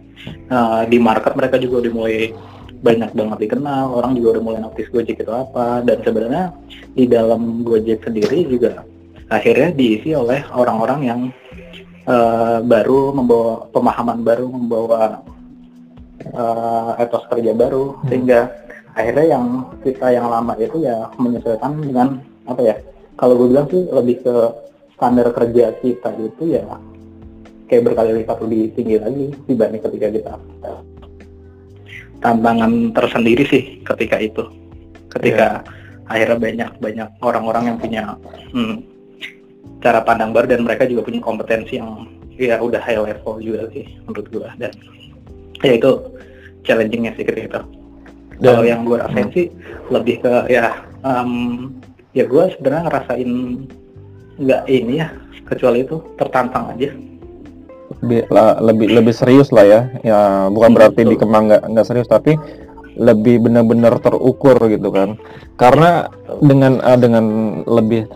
Uh, 0.52 0.86
di 0.86 1.02
market 1.02 1.34
mereka 1.34 1.58
juga 1.58 1.86
udah 1.86 1.92
mulai 1.94 2.30
banyak 2.78 3.10
banget 3.10 3.38
dikenal, 3.48 3.90
orang 3.90 4.14
juga 4.14 4.38
udah 4.38 4.42
mulai 4.42 4.60
notice 4.62 4.90
Gojek 4.92 5.18
itu 5.18 5.32
apa, 5.34 5.82
dan 5.82 5.98
sebenarnya 6.06 6.54
di 6.94 7.10
dalam 7.10 7.66
Gojek 7.66 8.06
sendiri 8.06 8.46
juga 8.46 8.86
akhirnya 9.28 9.68
diisi 9.72 10.16
oleh 10.16 10.40
orang-orang 10.52 11.00
yang 11.04 11.20
uh, 12.08 12.64
baru 12.64 13.12
membawa 13.12 13.68
pemahaman 13.70 14.24
baru, 14.24 14.46
membawa 14.48 15.20
uh, 16.32 16.92
etos 16.98 17.24
kerja 17.28 17.52
baru 17.52 17.94
hmm. 17.94 18.06
sehingga 18.08 18.40
akhirnya 18.96 19.38
yang 19.38 19.44
kita 19.84 20.06
yang 20.10 20.26
lama 20.26 20.58
itu 20.58 20.82
ya 20.82 21.06
menyesuaikan 21.20 21.78
dengan 21.78 22.08
apa 22.48 22.60
ya 22.64 22.76
kalau 23.14 23.38
gue 23.38 23.48
bilang 23.52 23.68
sih 23.70 23.86
lebih 23.86 24.16
ke 24.26 24.34
standar 24.98 25.30
kerja 25.30 25.70
kita 25.78 26.10
itu 26.18 26.58
ya 26.58 26.64
kayak 27.70 27.92
berkali 27.92 28.24
lipat 28.24 28.36
lebih 28.42 28.74
tinggi 28.74 28.96
lagi 28.98 29.26
dibanding 29.46 29.82
ketika 29.86 30.08
kita 30.10 30.32
tantangan 32.18 32.90
tersendiri 32.90 33.44
sih 33.46 33.62
ketika 33.86 34.18
itu 34.18 34.42
ketika 35.14 35.62
yeah. 35.62 36.10
akhirnya 36.10 36.38
banyak 36.40 36.70
banyak 36.82 37.08
orang-orang 37.22 37.64
yang 37.70 37.78
punya 37.78 38.04
hmm, 38.50 38.82
cara 39.78 40.02
pandang 40.02 40.34
baru 40.34 40.50
dan 40.50 40.66
mereka 40.66 40.86
juga 40.86 41.06
punya 41.06 41.20
kompetensi 41.22 41.78
yang 41.78 42.06
ya 42.38 42.58
udah 42.58 42.78
high 42.78 42.98
level 42.98 43.42
juga 43.42 43.66
sih 43.74 43.86
menurut 44.06 44.26
gue 44.30 44.48
dan 44.62 44.72
ya 45.62 45.72
itu 45.74 45.90
challengingnya 46.62 47.14
sih 47.18 47.26
gitu 47.26 47.60
kalau 48.38 48.62
yang 48.62 48.86
gue 48.86 48.96
rasain 48.98 49.26
hmm. 49.26 49.34
sih 49.34 49.46
lebih 49.90 50.22
ke 50.22 50.34
ya 50.46 50.86
um, 51.02 51.74
ya 52.14 52.24
gue 52.26 52.44
sebenarnya 52.54 52.86
ngerasain 52.86 53.30
nggak 54.38 54.62
ini 54.70 54.94
ya 55.02 55.08
kecuali 55.48 55.82
itu 55.82 55.96
tertantang 56.14 56.70
aja. 56.76 56.94
Lebih 57.98 58.30
lebih 58.62 58.86
lebih 59.00 59.14
serius 59.16 59.50
lah 59.50 59.66
ya. 59.66 59.80
Ya 60.06 60.46
bukan 60.52 60.76
berarti 60.76 61.02
di 61.02 61.16
Kemang 61.18 61.50
nggak 61.50 61.62
nggak 61.72 61.86
serius 61.88 62.06
tapi 62.06 62.38
lebih 62.98 63.42
benar-benar 63.42 63.98
terukur 63.98 64.58
gitu 64.70 64.94
kan. 64.94 65.18
Karena 65.58 66.06
dengan 66.38 66.78
uh, 66.78 66.98
dengan 66.98 67.24
lebih 67.66 68.06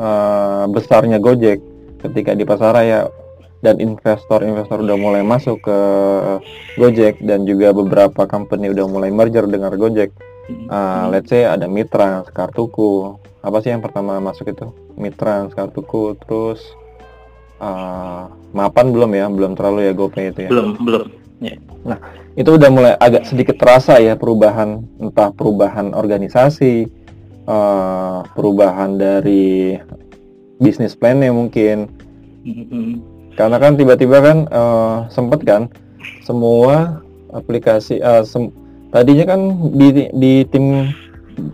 uh, 0.00 0.64
besarnya 0.72 1.20
Gojek 1.20 1.60
ketika 2.00 2.32
di 2.32 2.48
pasaraya 2.48 3.12
dan 3.60 3.76
investor-investor 3.76 4.80
udah 4.80 4.96
mulai 4.96 5.20
masuk 5.20 5.60
ke 5.60 5.78
Gojek 6.80 7.20
dan 7.20 7.44
juga 7.44 7.76
beberapa 7.76 8.24
company 8.24 8.72
udah 8.72 8.88
mulai 8.88 9.12
merger 9.12 9.44
dengan 9.44 9.76
Gojek. 9.76 10.08
Uh, 10.66 11.12
let's 11.12 11.28
say 11.28 11.44
ada 11.44 11.68
Mitra, 11.68 12.24
Kartuku. 12.32 13.20
Apa 13.44 13.60
sih 13.60 13.70
yang 13.70 13.84
pertama 13.84 14.16
masuk 14.18 14.50
itu? 14.50 14.72
Mitra, 14.96 15.46
Kartuku, 15.52 16.16
terus 16.24 16.64
uh, 17.60 18.26
mapan 18.50 18.90
belum 18.90 19.10
ya 19.14 19.26
belum 19.30 19.52
terlalu 19.54 19.80
ya 19.86 19.92
GoPay 19.94 20.24
itu 20.34 20.40
ya 20.48 20.50
belum 20.50 20.68
belum 20.82 21.04
ya. 21.44 21.54
nah 21.86 21.98
itu 22.34 22.50
udah 22.56 22.70
mulai 22.72 22.92
agak 22.98 23.28
sedikit 23.28 23.60
terasa 23.60 24.00
ya 24.00 24.16
perubahan 24.16 24.82
entah 24.98 25.30
perubahan 25.30 25.92
organisasi 25.94 26.88
uh, 27.46 28.26
perubahan 28.34 28.96
dari 28.96 29.78
bisnis 30.56 30.92
plannya 30.92 31.32
mungkin 31.32 31.88
Mhm. 32.40 33.04
karena 33.36 33.56
kan 33.60 33.76
tiba-tiba 33.76 34.16
kan 34.20 34.38
uh, 34.48 35.04
sempet 35.12 35.44
kan 35.44 35.68
semua 36.24 37.04
aplikasi 37.30 38.00
uh, 38.00 38.24
sem- 38.24 38.52
tadinya 38.88 39.36
kan 39.36 39.40
di 39.76 40.08
di 40.10 40.32
tim 40.48 40.88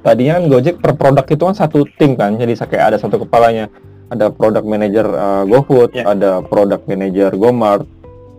tadinya 0.07 0.39
kan 0.39 0.45
Gojek 0.47 0.79
per 0.79 0.95
produk 0.95 1.27
itu 1.27 1.43
kan 1.43 1.57
satu 1.59 1.83
tim 1.99 2.15
kan 2.15 2.39
jadi 2.39 2.55
kayak 2.55 2.95
ada 2.95 2.99
satu 3.03 3.19
kepalanya 3.19 3.67
ada 4.09 4.31
product 4.31 4.63
manager 4.63 5.07
uh, 5.11 5.43
GoFood 5.43 5.91
Ya. 5.99 6.07
ada 6.07 6.39
product 6.39 6.87
manager 6.87 7.35
GoMart 7.35 7.83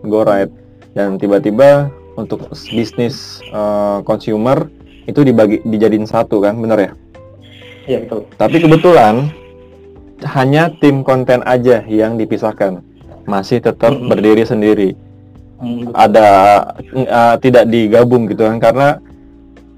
GoRide 0.07 0.51
dan 0.95 1.19
tiba-tiba 1.19 1.91
untuk 2.15 2.47
bisnis 2.71 3.43
uh, 3.51 3.99
consumer 4.01 4.71
itu 5.03 5.19
dibagi 5.21 5.59
dijadiin 5.63 6.07
satu 6.07 6.39
kan 6.39 6.55
bener 6.57 6.79
ya 6.79 6.91
Iya 7.87 8.03
betul. 8.03 8.21
tapi 8.35 8.55
kebetulan 8.59 9.15
hanya 10.27 10.73
tim 10.77 11.01
konten 11.01 11.39
aja 11.43 11.85
yang 11.85 12.17
dipisahkan 12.17 12.81
masih 13.23 13.59
tetap 13.59 13.91
Mhm. 13.91 14.07
berdiri 14.07 14.43
sendiri 14.43 14.89
Hmm, 15.57 15.87
betul. 15.87 15.93
ada 15.95 16.29
uh, 16.93 17.35
tidak 17.39 17.63
digabung 17.65 18.27
gitu 18.27 18.43
kan 18.43 18.57
karena 18.57 18.89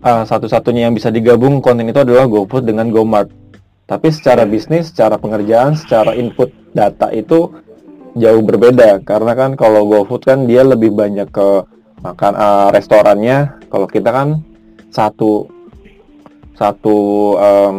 uh, 0.02 0.24
satu-satunya 0.24 0.88
yang 0.88 0.94
bisa 0.94 1.08
digabung 1.08 1.60
konten 1.60 1.86
itu 1.86 2.00
adalah 2.00 2.26
GoFood 2.26 2.66
dengan 2.66 2.90
GoMart 2.90 3.30
tapi 3.86 4.10
secara 4.10 4.44
bisnis 4.44 4.90
secara 4.90 5.16
pengerjaan 5.16 5.74
secara 5.74 6.14
input 6.14 6.50
data 6.72 7.10
itu 7.10 7.50
jauh 8.14 8.42
berbeda 8.42 9.02
karena 9.02 9.34
kan 9.34 9.54
kalau 9.54 9.86
GoFood 9.86 10.24
kan 10.24 10.40
dia 10.46 10.62
lebih 10.62 10.92
banyak 10.92 11.30
ke 11.30 11.48
makan 12.00 12.34
uh, 12.34 12.70
restorannya 12.70 13.38
kalau 13.68 13.86
kita 13.86 14.10
kan 14.10 14.28
satu 14.90 15.46
satu 16.60 16.98
em, 17.40 17.78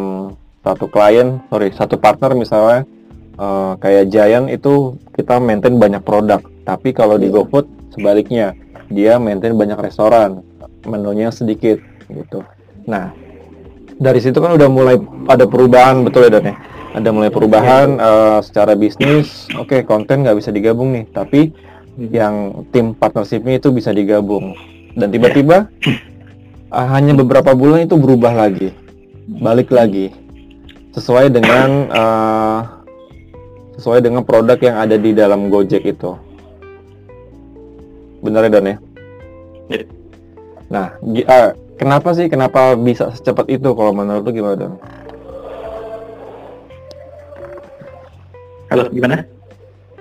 satu 0.65 0.89
klien 0.89 1.37
sorry 1.53 1.69
satu 1.69 2.01
partner 2.01 2.33
misalnya 2.33 2.89
uh, 3.37 3.77
kayak 3.77 4.09
Giant 4.09 4.49
itu 4.49 4.97
kita 5.13 5.37
maintain 5.37 5.77
banyak 5.77 6.01
produk. 6.01 6.41
Tapi 6.65 6.93
kalau 6.93 7.21
di 7.21 7.29
GoFood 7.29 7.93
sebaliknya 7.93 8.57
dia 8.89 9.21
maintain 9.21 9.53
banyak 9.53 9.77
restoran 9.77 10.41
menunya 10.89 11.29
sedikit 11.29 11.77
gitu. 12.09 12.41
Nah 12.89 13.13
dari 14.01 14.17
situ 14.17 14.41
kan 14.41 14.57
udah 14.57 14.69
mulai 14.69 14.97
ada 15.29 15.45
perubahan 15.45 16.01
betul 16.01 16.25
ya 16.25 16.33
Don 16.33 16.49
ya? 16.49 16.57
Ada 16.91 17.09
mulai 17.13 17.31
perubahan 17.31 18.01
uh, 18.01 18.39
secara 18.41 18.73
bisnis 18.73 19.45
oke 19.55 19.85
konten 19.85 20.25
nggak 20.25 20.37
bisa 20.41 20.49
digabung 20.51 20.91
nih 20.91 21.05
tapi 21.13 21.53
yang 21.97 22.65
tim 22.73 22.97
partnershipnya 22.97 23.61
itu 23.61 23.69
bisa 23.69 23.93
digabung. 23.93 24.57
Dan 24.91 25.07
tiba-tiba 25.07 25.71
hanya 26.71 27.11
beberapa 27.11 27.51
bulan 27.51 27.83
itu 27.83 27.99
berubah 27.99 28.31
lagi. 28.31 28.71
Balik 29.27 29.75
lagi. 29.75 30.15
Sesuai 30.95 31.31
dengan 31.31 31.91
uh, 31.91 32.59
sesuai 33.75 33.99
dengan 34.03 34.23
produk 34.23 34.55
yang 34.59 34.79
ada 34.79 34.95
di 34.95 35.11
dalam 35.11 35.51
Gojek 35.51 35.83
itu. 35.83 36.15
Benar 38.23 38.47
ya 38.47 38.51
Don 38.53 38.69
ya? 38.69 38.77
Iya. 39.71 39.85
nah 40.71 40.87
ah, 41.27 41.51
kenapa 41.75 42.15
sih 42.15 42.27
kenapa 42.31 42.75
bisa 42.79 43.11
secepat 43.11 43.47
itu? 43.51 43.71
Kalau 43.75 43.91
menurut 43.91 44.23
lu 44.23 44.31
gimana 44.31 44.55
Don? 44.55 44.73
Halo, 48.71 48.87
gimana? 48.87 49.27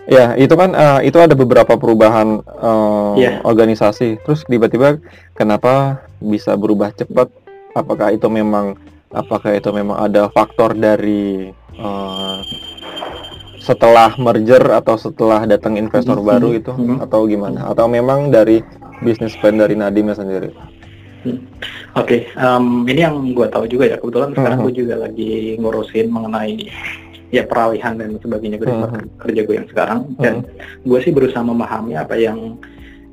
Ya, 0.08 0.32
itu 0.34 0.56
kan 0.56 0.72
eh, 0.72 1.12
itu 1.12 1.18
ada 1.20 1.36
beberapa 1.36 1.76
perubahan 1.76 2.40
eh, 2.40 3.14
Iya. 3.20 3.32
organisasi. 3.44 4.24
Terus 4.24 4.46
tiba-tiba 4.48 4.96
kenapa 5.34 6.00
bisa 6.18 6.56
berubah 6.56 6.94
cepat? 6.94 7.28
Apakah 7.72 8.10
itu 8.10 8.26
memang 8.26 8.74
apakah 9.10 9.54
itu 9.54 9.70
memang 9.70 9.98
ada 10.00 10.30
faktor 10.32 10.72
dari 10.72 11.52
eh, 11.76 12.38
setelah 13.60 14.16
merger 14.16 14.64
atau 14.72 14.96
setelah 14.96 15.44
datang 15.44 15.76
investor 15.76 16.16
Mhm, 16.16 16.26
baru 16.26 16.48
itu 16.56 16.72
mhm. 16.72 17.04
atau 17.04 17.28
gimana? 17.28 17.68
Atau 17.68 17.86
memang 17.86 18.32
dari 18.32 18.64
bisnis 19.00 19.36
plan 19.36 19.54
dari 19.54 19.76
Nadimnya 19.76 20.16
sendiri? 20.16 20.48
Oke, 21.92 22.24
em, 22.32 22.64
ini 22.88 23.04
yang 23.04 23.20
gue 23.36 23.44
tahu 23.52 23.68
juga 23.68 23.84
ya. 23.84 24.00
Kebetulan 24.00 24.32
sekarang 24.32 24.58
Mhm. 24.58 24.64
gue 24.64 24.74
juga 24.74 24.94
lagi 24.96 25.32
ngurusin 25.60 26.06
mengenai 26.08 26.56
ya 27.30 27.46
peralihan 27.46 27.94
dan 27.94 28.18
sebagainya 28.18 28.58
gue 28.58 28.66
Mhm. 28.68 29.22
kerja 29.22 29.40
gue 29.42 29.54
yang 29.54 29.68
sekarang. 29.70 30.00
Dan 30.18 30.34
gue 30.82 30.98
sih 31.00 31.14
berusaha 31.14 31.40
memahami 31.40 31.94
apa 31.94 32.14
yang 32.14 32.58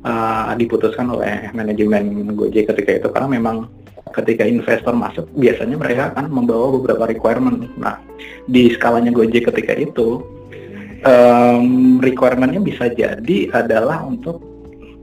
uh, 0.01 0.51
diputuskan 0.53 1.09
oleh 1.09 1.49
manajemen 1.53 2.33
Gojek 2.33 2.69
ketika 2.73 2.91
itu 2.97 3.07
karena 3.09 3.29
memang 3.29 3.69
ketika 4.15 4.47
investor 4.47 4.95
masuk 4.95 5.27
biasanya 5.35 5.77
mereka 5.77 6.15
akan 6.15 6.31
membawa 6.31 6.73
beberapa 6.79 7.05
requirement. 7.05 7.69
Nah, 7.77 8.01
di 8.45 8.73
skalanya 8.73 9.11
Gojek 9.11 9.51
ketika 9.51 9.75
itu 9.75 10.23
em, 11.03 11.99
requirementnya 12.01 12.57
bisa 12.57 12.89
jadi 12.89 13.51
adalah 13.53 14.01
untuk 14.01 14.41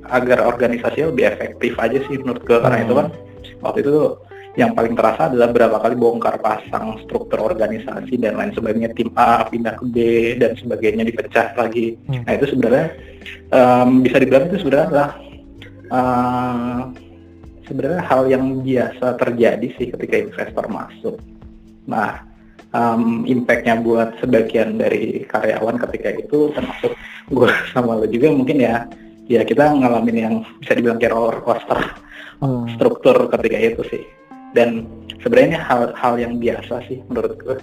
agar 0.04 0.44
organisasi 0.44 1.06
lebih 1.06 1.24
efektif 1.30 1.78
aja 1.78 1.96
sih 2.04 2.18
menurut 2.20 2.42
gue 2.44 2.58
karena 2.58 2.82
Hmm. 2.82 2.84
itu 2.84 2.94
kan 2.98 3.06
waktu 3.62 3.78
itu 3.80 3.94
yang 4.54 4.70
paling 4.70 4.94
terasa 4.94 5.26
adalah 5.26 5.50
berapa 5.50 5.82
kali 5.82 5.98
bongkar 5.98 6.38
pasang 6.38 7.02
struktur 7.02 7.42
organisasi 7.42 8.14
dan 8.22 8.38
lain 8.38 8.54
sebagainya 8.54 8.94
tim 8.94 9.10
A 9.18 9.42
pindah 9.50 9.74
ke 9.74 9.84
B 9.90 9.96
dan 10.38 10.54
sebagainya 10.54 11.02
dipecah 11.02 11.58
lagi 11.58 11.98
Hmm. 12.06 12.22
nah 12.22 12.32
itu 12.38 12.46
sebenarnya 12.54 12.86
em, 13.50 13.88
bisa 14.06 14.16
dibilang 14.22 14.46
itu 14.46 14.56
sebenarnya 14.62 14.86
adalah 14.90 15.10
eh, 15.90 16.80
sebenarnya 17.64 18.02
hal 18.04 18.22
yang 18.30 18.44
biasa 18.62 19.06
terjadi 19.18 19.66
sih 19.74 19.86
ketika 19.90 20.14
investor 20.22 20.64
masuk 20.70 21.16
nah 21.84 22.22
em, 22.70 23.26
impactnya 23.26 23.82
buat 23.82 24.14
sebagian 24.22 24.78
dari 24.78 25.26
karyawan 25.26 25.82
ketika 25.88 26.14
itu 26.14 26.54
termasuk 26.54 26.94
gue 27.26 27.50
sama 27.74 27.98
lo 27.98 28.06
juga 28.06 28.30
mungkin 28.30 28.62
ya 28.62 28.86
ya 29.26 29.42
kita 29.42 29.72
ngalamin 29.72 30.16
yang 30.16 30.34
bisa 30.60 30.78
dibilang 30.78 31.02
kayak 31.02 31.10
roller 31.10 31.42
coaster 31.42 31.80
Hmm. 32.42 32.66
struktur 32.76 33.30
ketika 33.30 33.56
itu 33.56 33.82
sih 33.88 34.02
dan 34.54 34.86
sebenarnya 35.20 35.58
hal-hal 35.60 36.14
yang 36.16 36.38
biasa 36.38 36.80
sih 36.86 37.02
menurut 37.10 37.34
gue 37.42 37.58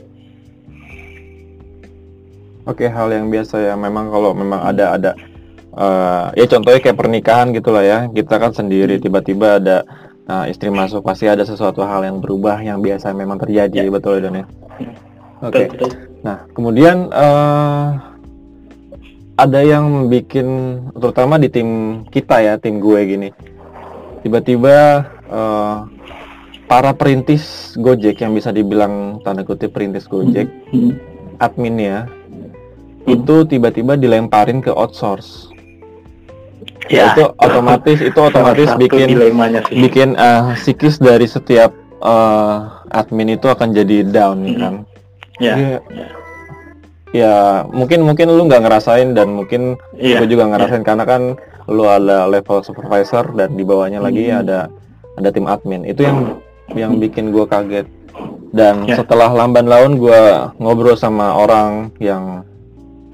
Oke, 2.61 2.85
hal 2.85 3.09
yang 3.09 3.33
biasa 3.33 3.57
ya. 3.57 3.73
Memang 3.73 4.13
kalau 4.13 4.37
memang 4.37 4.61
ada 4.61 4.93
ada 4.93 5.11
eh, 5.73 6.25
ya 6.37 6.45
contohnya 6.45 6.77
kayak 6.77 6.93
pernikahan 6.93 7.49
gitulah 7.57 7.81
ya. 7.81 8.05
Kita 8.05 8.37
kan 8.37 8.53
sendiri 8.53 9.01
tiba-tiba 9.01 9.57
ada 9.57 9.81
eh, 10.29 10.53
istri 10.53 10.69
masuk 10.69 11.01
pasti 11.01 11.25
ada 11.25 11.41
sesuatu 11.41 11.81
hal 11.81 12.05
yang 12.05 12.21
berubah 12.21 12.61
yang 12.61 12.77
biasa 12.77 13.17
memang 13.17 13.41
terjadi, 13.41 13.81
Ya. 13.81 13.89
betul 13.89 14.21
Don 14.21 14.37
ya? 14.37 14.45
Oke. 15.41 15.73
betul 15.73 15.89
betul 15.89 15.91
Nah, 16.21 16.37
kemudian 16.53 17.09
eh, 17.09 17.87
ada 19.41 19.59
yang 19.65 20.05
bikin 20.05 20.47
terutama 20.93 21.41
di 21.41 21.49
tim 21.49 21.69
kita 22.13 22.45
ya, 22.45 22.53
tim 22.61 22.77
gue 22.77 22.99
gini. 23.09 23.29
Tiba-tiba 24.21 25.01
eh, 25.33 25.75
para 26.71 26.95
perintis 26.95 27.75
Gojek 27.75 28.23
yang 28.23 28.31
bisa 28.31 28.47
dibilang 28.49 29.19
tanda 29.21 29.43
kutip 29.43 29.75
perintis 29.75 30.07
Gojek 30.07 30.47
Hmm. 30.71 30.95
adminnya 31.35 32.07
itu 33.03 33.43
tiba-tiba 33.43 33.99
dilemparin 33.99 34.63
ke 34.63 34.71
outsource. 34.71 35.51
ya 36.87 37.11
itu 37.11 37.23
otomatis 37.37 37.99
itu 37.99 38.19
otomatis 38.19 38.67
bikin 38.75 39.15
bikin 39.73 40.09
eh, 40.15 40.43
psikis 40.55 40.95
dari 40.95 41.23
setiap 41.25 41.71
eh, 41.99 42.55
admin 42.89 43.35
itu 43.35 43.47
akan 43.47 43.71
jadi 43.71 44.07
down 44.07 44.39
nih 44.41 44.55
Mhm. 44.55 44.61
kan. 44.61 44.75
ya 45.37 45.53
Jadi, 45.53 45.63
ya. 45.91 46.07
ya 47.11 47.33
mungkin 47.67 48.03
mungkin 48.03 48.27
lu 48.29 48.47
nggak 48.47 48.63
ngerasain 48.63 49.11
dan 49.11 49.31
mungkin 49.31 49.75
iya 49.93 50.19
gue 50.19 50.29
juga 50.29 50.47
ngerasain 50.47 50.83
karena 50.83 51.03
kan 51.03 51.35
lu 51.67 51.83
ada 51.83 52.27
level 52.27 52.59
supervisor 52.61 53.27
dan 53.35 53.55
di 53.55 53.63
bawahnya 53.63 53.99
lagi 53.99 54.27
Hmm. 54.27 54.39
ada 54.41 54.59
ada 55.15 55.29
tim 55.29 55.45
admin. 55.45 55.83
Itu 55.83 56.03
yang 56.03 56.39
yang 56.71 56.97
bikin 56.97 57.29
gue 57.29 57.45
kaget. 57.45 57.87
Dan 58.51 58.83
Ya. 58.83 58.99
setelah 58.99 59.31
lamban 59.31 59.63
laun 59.63 59.95
gue 59.95 60.21
ngobrol 60.59 60.95
sama 60.95 61.33
orang 61.33 61.89
yang 61.97 62.43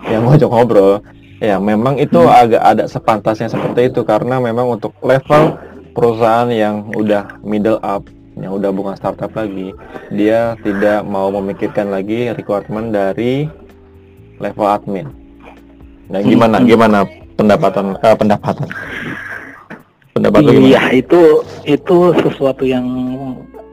yang 0.03 0.25
ngajak 0.25 0.49
ngobrol, 0.49 1.01
ya 1.37 1.57
memang 1.57 1.97
itu 1.97 2.17
Hmm. 2.17 2.33
agak 2.33 2.61
ada 2.63 2.83
sepantasnya 2.85 3.47
seperti 3.47 3.89
itu 3.89 4.01
karena 4.01 4.37
memang 4.37 4.77
untuk 4.77 4.93
level 5.01 5.57
perusahaan 5.93 6.49
yang 6.49 6.89
udah 6.93 7.41
middle 7.41 7.81
up, 7.81 8.05
yang 8.33 8.53
udah 8.53 8.69
bukan 8.69 8.93
startup 8.93 9.29
lagi, 9.33 9.73
dia 10.09 10.57
tidak 10.61 11.01
mau 11.03 11.29
memikirkan 11.29 11.89
lagi 11.89 12.29
requirement 12.31 12.89
dari 12.89 13.45
level 14.37 14.65
admin. 14.65 15.09
Nah, 16.07 16.21
gimana 16.21 16.57
Hmm. 16.57 16.65
gimana 16.65 16.97
pendapatan 17.35 17.85
eh, 17.95 18.15
pendapatan? 18.15 18.67
Pendapat 20.17 20.39
lu 20.41 20.51
gimana? 20.57 20.69
Iya 20.73 20.83
itu 20.97 21.21
itu 21.69 21.97
sesuatu 22.25 22.65
yang 22.65 22.85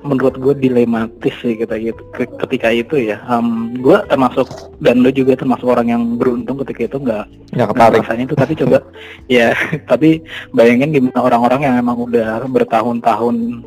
menurut 0.05 0.37
gue 0.37 0.55
dilematis 0.69 1.33
sih 1.41 1.57
kita 1.57 1.81
gitu 1.81 2.05
ketika 2.45 2.69
itu 2.69 3.09
ya. 3.09 3.17
Um, 3.25 3.73
gue 3.81 3.97
termasuk 4.13 4.45
dan 4.85 5.01
lo 5.01 5.09
juga 5.09 5.41
termasuk 5.41 5.65
orang 5.65 5.89
yang 5.89 6.03
beruntung 6.21 6.61
ketika 6.61 6.93
itu 6.93 6.97
nggak 7.01 7.25
nggak 7.57 7.69
ketarik. 7.73 7.99
rasanya 8.05 8.25
itu. 8.29 8.37
Tapi 8.37 8.53
coba 8.61 8.79
ya 9.41 9.57
tapi 9.91 10.21
bayangin 10.53 10.93
gimana 10.93 11.19
orang-orang 11.25 11.61
yang 11.65 11.75
emang 11.81 11.97
udah 11.97 12.45
bertahun-tahun 12.45 13.65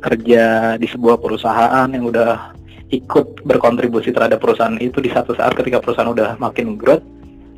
kerja 0.00 0.44
di 0.78 0.86
sebuah 0.86 1.18
perusahaan 1.18 1.90
yang 1.90 2.06
udah 2.06 2.54
ikut 2.90 3.42
berkontribusi 3.46 4.10
terhadap 4.14 4.42
perusahaan 4.42 4.74
itu 4.78 4.98
di 5.02 5.10
satu 5.10 5.34
saat 5.34 5.54
ketika 5.58 5.82
perusahaan 5.82 6.10
udah 6.10 6.38
makin 6.38 6.78
growth 6.78 7.02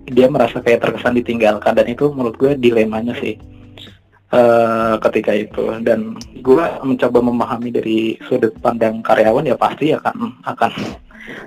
dia 0.09 0.26
merasa 0.33 0.64
kayak 0.64 0.88
terkesan 0.88 1.21
ditinggalkan. 1.21 1.76
Dan 1.76 1.93
itu 1.93 2.09
menurut 2.17 2.41
gue 2.41 2.57
dilemanya 2.57 3.12
sih 3.21 3.37
uh, 4.32 4.94
ketika 5.08 5.32
itu 5.36 5.64
dan 5.84 6.16
gue 6.42 6.64
mencoba 6.82 7.18
memahami 7.22 7.70
dari 7.70 8.00
sudut 8.26 8.52
pandang 8.58 9.04
karyawan 9.04 9.46
ya 9.46 9.56
pasti 9.56 9.94
akan 9.94 10.34
akan 10.48 10.72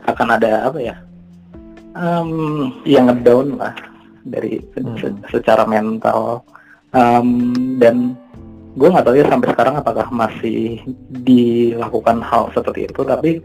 akan 0.08 0.28
ada 0.32 0.72
apa 0.72 0.80
ya 0.80 0.96
um, 1.98 2.72
yang 2.88 3.12
ngedown 3.12 3.60
lah 3.60 3.76
dari 4.26 4.62
hmm. 4.62 4.98
se 4.98 5.08
secara 5.30 5.68
mental 5.68 6.42
um, 6.96 7.52
dan 7.78 8.16
gue 8.76 8.92
nggak 8.92 9.06
tahu 9.08 9.16
ya 9.16 9.26
sampai 9.32 9.50
sekarang 9.56 9.76
apakah 9.80 10.08
masih 10.12 10.84
dilakukan 11.24 12.20
hal 12.20 12.52
seperti 12.52 12.92
itu 12.92 13.02
tapi 13.08 13.40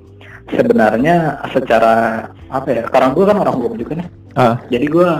sebenarnya 0.51 1.39
secara 1.55 2.27
apa 2.51 2.69
ya 2.71 2.83
karena 2.91 3.15
gue 3.15 3.25
kan 3.25 3.39
orang 3.39 3.55
hukum 3.55 3.79
juga 3.79 3.93
nih 4.03 4.09
uh. 4.35 4.57
jadi 4.67 4.87
gue 4.91 5.11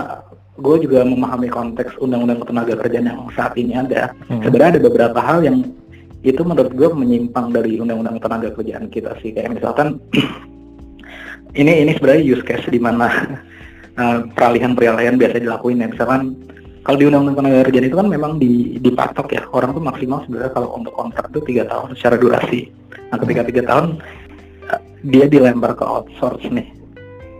gue 0.59 0.75
juga 0.83 1.07
memahami 1.07 1.47
konteks 1.47 1.95
undang-undang 2.03 2.43
ketenaga 2.43 2.73
kerjaan 2.75 3.07
yang 3.07 3.21
saat 3.31 3.55
ini 3.55 3.71
ada. 3.71 4.11
Hmm. 4.27 4.43
Sebenarnya 4.43 4.77
ada 4.77 4.81
beberapa 4.83 5.19
hal 5.23 5.47
yang 5.47 5.63
itu 6.21 6.41
menurut 6.43 6.75
gue 6.75 6.89
menyimpang 6.91 7.55
dari 7.55 7.79
undang-undang 7.79 8.19
tenaga 8.19 8.51
kerjaan 8.51 8.91
kita 8.91 9.15
sih. 9.23 9.31
Kayak 9.31 9.57
misalkan 9.57 9.97
ini 11.61 11.87
ini 11.87 11.91
sebenarnya 11.95 12.23
use 12.27 12.43
case 12.43 12.67
di 12.67 12.77
mana 12.83 13.07
uh, 13.95 14.27
peralihan-peralihan 14.35 15.15
biasa 15.15 15.39
dilakuin 15.39 15.81
ya. 15.81 15.87
Misalkan 15.87 16.35
kalau 16.83 16.97
di 16.99 17.05
undang-undang 17.07 17.37
tenaga 17.39 17.71
kerjaan 17.71 17.87
itu 17.87 17.97
kan 17.97 18.09
memang 18.11 18.31
di, 18.35 18.75
dipatok 18.81 19.27
ya 19.31 19.43
orang 19.55 19.71
tuh 19.71 19.83
maksimal 19.85 20.19
sebenarnya 20.27 20.51
kalau 20.51 20.69
untuk 20.75 20.93
kontrak 20.93 21.31
itu 21.31 21.39
tiga 21.47 21.63
tahun 21.71 21.95
secara 21.95 22.15
durasi. 22.19 22.61
Nah 23.09 23.17
ketika 23.23 23.41
tiga 23.47 23.61
tahun 23.65 23.85
uh, 24.67 24.81
dia 25.07 25.25
dilempar 25.31 25.79
ke 25.79 25.85
outsource 25.87 26.45
nih. 26.51 26.67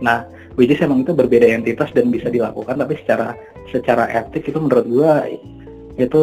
Nah 0.00 0.26
which 0.56 0.72
is 0.72 0.80
emang 0.82 1.04
itu 1.04 1.12
berbeda 1.12 1.46
entitas 1.48 1.90
dan 1.96 2.08
bisa 2.08 2.28
dilakukan 2.28 2.78
tapi 2.78 2.94
secara 3.00 3.36
secara 3.70 4.08
etik 4.12 4.48
itu 4.48 4.58
menurut 4.58 4.86
gua 4.88 5.26
itu 5.96 6.22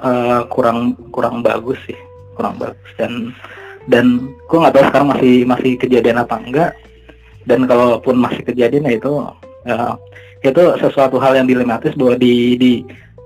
uh, 0.00 0.42
kurang 0.50 0.98
kurang 1.14 1.42
bagus 1.42 1.78
sih 1.86 1.98
kurang 2.34 2.58
bagus 2.58 2.90
dan 2.98 3.34
dan 3.88 4.30
gua 4.46 4.68
nggak 4.68 4.74
tahu 4.76 4.84
sekarang 4.90 5.08
masih 5.12 5.34
masih 5.46 5.72
kejadian 5.78 6.18
apa 6.22 6.36
enggak 6.40 6.72
dan 7.48 7.64
kalaupun 7.64 8.20
masih 8.20 8.42
kejadian 8.44 8.86
ya 8.86 8.94
itu 9.00 9.12
uh, 9.66 9.94
itu 10.40 10.62
sesuatu 10.80 11.20
hal 11.20 11.36
yang 11.36 11.48
dilematis 11.48 11.92
bahwa 11.96 12.16
di 12.16 12.56
di 12.56 12.72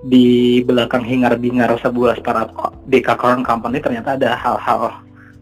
di 0.05 0.61
belakang 0.61 1.01
hingar 1.01 1.41
bingar 1.41 1.73
sebuah 1.81 2.21
startup 2.21 2.77
current 3.17 3.45
company 3.47 3.81
ternyata 3.81 4.21
ada 4.21 4.37
hal-hal 4.37 4.93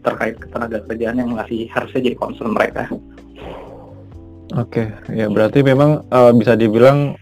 terkait 0.03 0.35
ketenaga 0.39 0.83
kerjaan 0.87 1.19
yang 1.19 1.31
masih 1.31 1.67
harusnya 1.71 2.11
jadi 2.11 2.17
concern 2.19 2.51
mereka. 2.51 2.87
Oke, 4.53 4.85
ya 5.09 5.33
berarti 5.33 5.65
memang 5.65 6.05
uh, 6.13 6.29
bisa 6.29 6.53
dibilang 6.53 7.17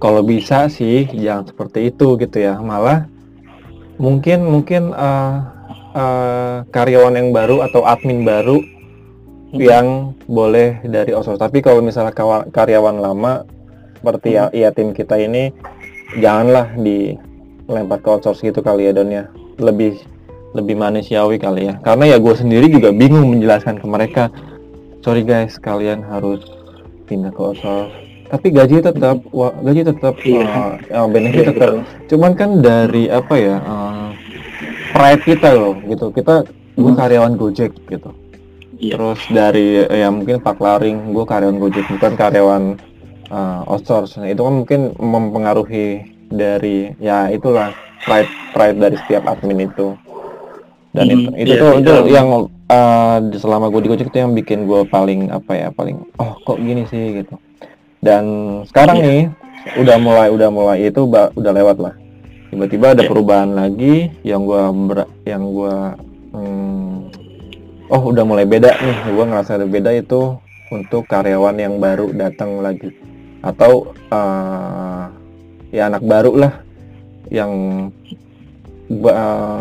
kalau 0.00 0.24
bisa 0.24 0.72
sih 0.72 1.04
jangan 1.12 1.52
seperti 1.52 1.92
itu 1.92 2.16
gitu 2.16 2.36
ya. 2.40 2.56
Malah 2.56 3.04
mungkin 4.00 4.48
mungkin 4.48 4.96
uh, 4.96 5.52
uh, 5.92 6.56
karyawan 6.72 7.12
yang 7.20 7.28
baru 7.36 7.60
atau 7.68 7.84
admin 7.84 8.24
baru 8.24 8.64
hmm. 9.52 9.60
yang 9.60 10.16
boleh 10.24 10.80
dari 10.88 11.12
outsource. 11.12 11.44
Tapi 11.44 11.60
kalau 11.60 11.84
misalnya 11.84 12.16
karyawan 12.48 13.04
lama 13.04 13.44
seperti 14.00 14.40
ya, 14.40 14.48
hmm. 14.48 14.56
ya 14.56 14.68
tim 14.72 14.88
kita 14.96 15.20
ini 15.20 15.52
janganlah 16.16 16.72
dilempar 16.72 18.00
ke 18.00 18.08
outsource 18.16 18.40
gitu 18.40 18.64
kali 18.64 18.88
ya 18.88 18.96
Don 18.96 19.12
ya. 19.12 19.28
Lebih 19.60 20.00
lebih 20.56 20.72
manusiawi 20.72 21.36
kali 21.36 21.68
ya. 21.68 21.76
Karena 21.84 22.08
ya 22.08 22.16
gue 22.16 22.32
sendiri 22.32 22.72
juga 22.72 22.96
bingung 22.96 23.28
menjelaskan 23.28 23.76
ke 23.76 23.84
mereka 23.84 24.32
sorry 25.06 25.22
guys 25.22 25.54
kalian 25.62 26.02
harus 26.02 26.42
pindah 27.06 27.30
ke 27.30 27.38
outsource 27.38 27.94
tapi 28.26 28.50
gaji 28.50 28.82
tetap 28.82 29.22
wah, 29.30 29.54
gaji 29.62 29.86
tetap 29.86 30.18
iya. 30.26 30.74
uh, 30.90 31.06
benefit 31.06 31.46
iya, 31.46 31.50
tetap. 31.54 31.72
cuman 32.10 32.34
kan 32.34 32.58
dari 32.58 33.06
apa 33.06 33.34
ya 33.38 33.62
uh, 33.62 34.10
pride 34.96 35.22
kita 35.22 35.48
loh 35.52 35.76
gitu. 35.84 36.08
Kita 36.10 36.34
gue 36.76 36.90
hmm. 36.92 36.98
karyawan 36.98 37.34
Gojek 37.36 37.72
gitu. 37.88 38.10
Iya. 38.76 39.00
terus 39.00 39.20
dari 39.32 39.88
ya 39.88 40.12
mungkin 40.12 40.36
Pak 40.44 40.60
Laring 40.60 41.16
gue 41.16 41.24
karyawan 41.24 41.56
Gojek 41.56 41.84
bukan 41.96 42.12
karyawan 42.16 42.62
uh, 43.32 43.64
outsource. 43.68 44.20
Nah, 44.20 44.28
itu 44.28 44.44
kan 44.44 44.54
mungkin 44.64 44.80
mempengaruhi 45.00 46.04
dari 46.28 46.92
ya 47.00 47.32
itulah 47.32 47.72
pride 48.04 48.28
pride 48.52 48.76
dari 48.76 48.96
setiap 49.04 49.24
admin 49.28 49.68
itu. 49.68 49.96
Dan 50.92 51.12
hmm, 51.12 51.12
itu 51.12 51.28
itu 51.40 51.52
iya, 51.56 51.60
tuh 51.60 51.72
itu 51.80 51.92
yang 52.12 52.28
uh, 52.70 53.18
selama 53.36 53.70
gue 53.70 53.80
di 53.86 53.88
Gojek 53.90 54.08
itu 54.10 54.18
yang 54.18 54.34
bikin 54.34 54.66
gue 54.66 54.86
paling 54.86 55.30
apa 55.30 55.52
ya 55.54 55.68
paling 55.70 56.02
oh 56.18 56.38
kok 56.42 56.58
gini 56.58 56.86
sih? 56.88 57.22
gitu. 57.22 57.34
Dan 58.02 58.24
sekarang 58.68 59.02
yeah. 59.02 59.06
nih 59.06 59.22
udah 59.82 59.96
mulai 59.98 60.28
udah 60.30 60.48
mulai 60.50 60.78
itu 60.86 61.06
udah 61.06 61.52
lewat 61.52 61.78
lah. 61.82 61.94
Tiba-tiba 62.50 62.94
ada 62.94 63.02
yeah. 63.02 63.10
perubahan 63.10 63.50
lagi 63.54 64.10
yang 64.22 64.46
gue 64.46 64.60
yang 65.26 65.42
gue 65.50 65.76
hmm, 66.34 66.90
oh 67.90 68.02
udah 68.10 68.24
mulai 68.26 68.46
beda 68.46 68.70
nih. 68.78 68.96
Gue 69.10 69.24
ngerasa 69.26 69.58
ada 69.58 69.66
beda 69.66 69.90
itu 69.94 70.38
untuk 70.70 71.06
karyawan 71.06 71.56
yang 71.58 71.78
baru 71.78 72.10
datang 72.14 72.62
lagi. 72.62 72.90
Atau 73.42 73.94
uh, 74.10 75.06
ya 75.70 75.86
anak 75.90 76.02
baru 76.02 76.34
lah 76.34 76.52
yang 77.30 77.52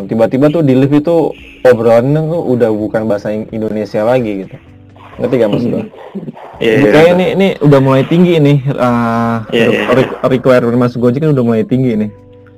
tiba-tiba 0.05 0.53
tuh 0.53 0.61
di 0.61 0.77
lift 0.77 0.93
itu 0.93 1.33
obrolannya 1.65 2.21
tuh 2.29 2.41
udah 2.45 2.69
bukan 2.69 3.09
bahasa 3.09 3.33
Indonesia 3.33 4.05
lagi 4.05 4.45
gitu. 4.45 4.55
Ngerti 5.15 5.35
gak 5.39 5.49
maksud 5.49 5.69
gue? 5.71 5.85
Yeah, 6.59 6.87
yeah, 6.87 6.91
kayak 6.91 7.35
ini 7.35 7.47
udah 7.59 7.79
mulai 7.83 8.03
tinggi 8.07 8.39
nih 8.39 8.63
uh, 8.75 9.43
yeah, 9.51 9.91
yeah. 9.91 10.23
requirement 10.23 10.79
masuk 10.79 11.03
Gojek 11.03 11.23
kan 11.23 11.35
udah 11.35 11.43
mulai 11.43 11.63
tinggi 11.67 11.95
nih. 11.99 12.11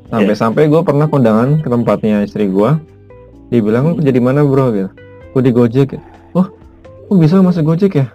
Sampai-sampai 0.10 0.70
gue 0.70 0.82
pernah 0.86 1.10
kondangan 1.10 1.62
ke 1.62 1.68
tempatnya 1.70 2.22
istri 2.22 2.50
gue 2.50 2.72
dia 3.48 3.60
bilang 3.64 3.90
lu 3.90 3.94
kerja 3.96 4.12
di 4.12 4.22
mana 4.22 4.44
bro? 4.44 4.76
gitu. 4.76 4.92
Gue 5.34 5.42
di 5.42 5.52
Gojek. 5.56 5.98
Oh 6.36 6.50
kok 7.08 7.18
bisa 7.18 7.40
masuk 7.40 7.64
Gojek 7.74 7.94
ya? 7.96 8.08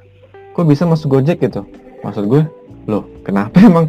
Kok 0.52 0.66
bisa 0.68 0.84
masuk 0.84 1.18
Gojek 1.18 1.40
gitu? 1.40 1.64
Maksud 2.04 2.28
gue 2.28 2.42
loh 2.90 3.06
kenapa 3.22 3.58
emang? 3.62 3.88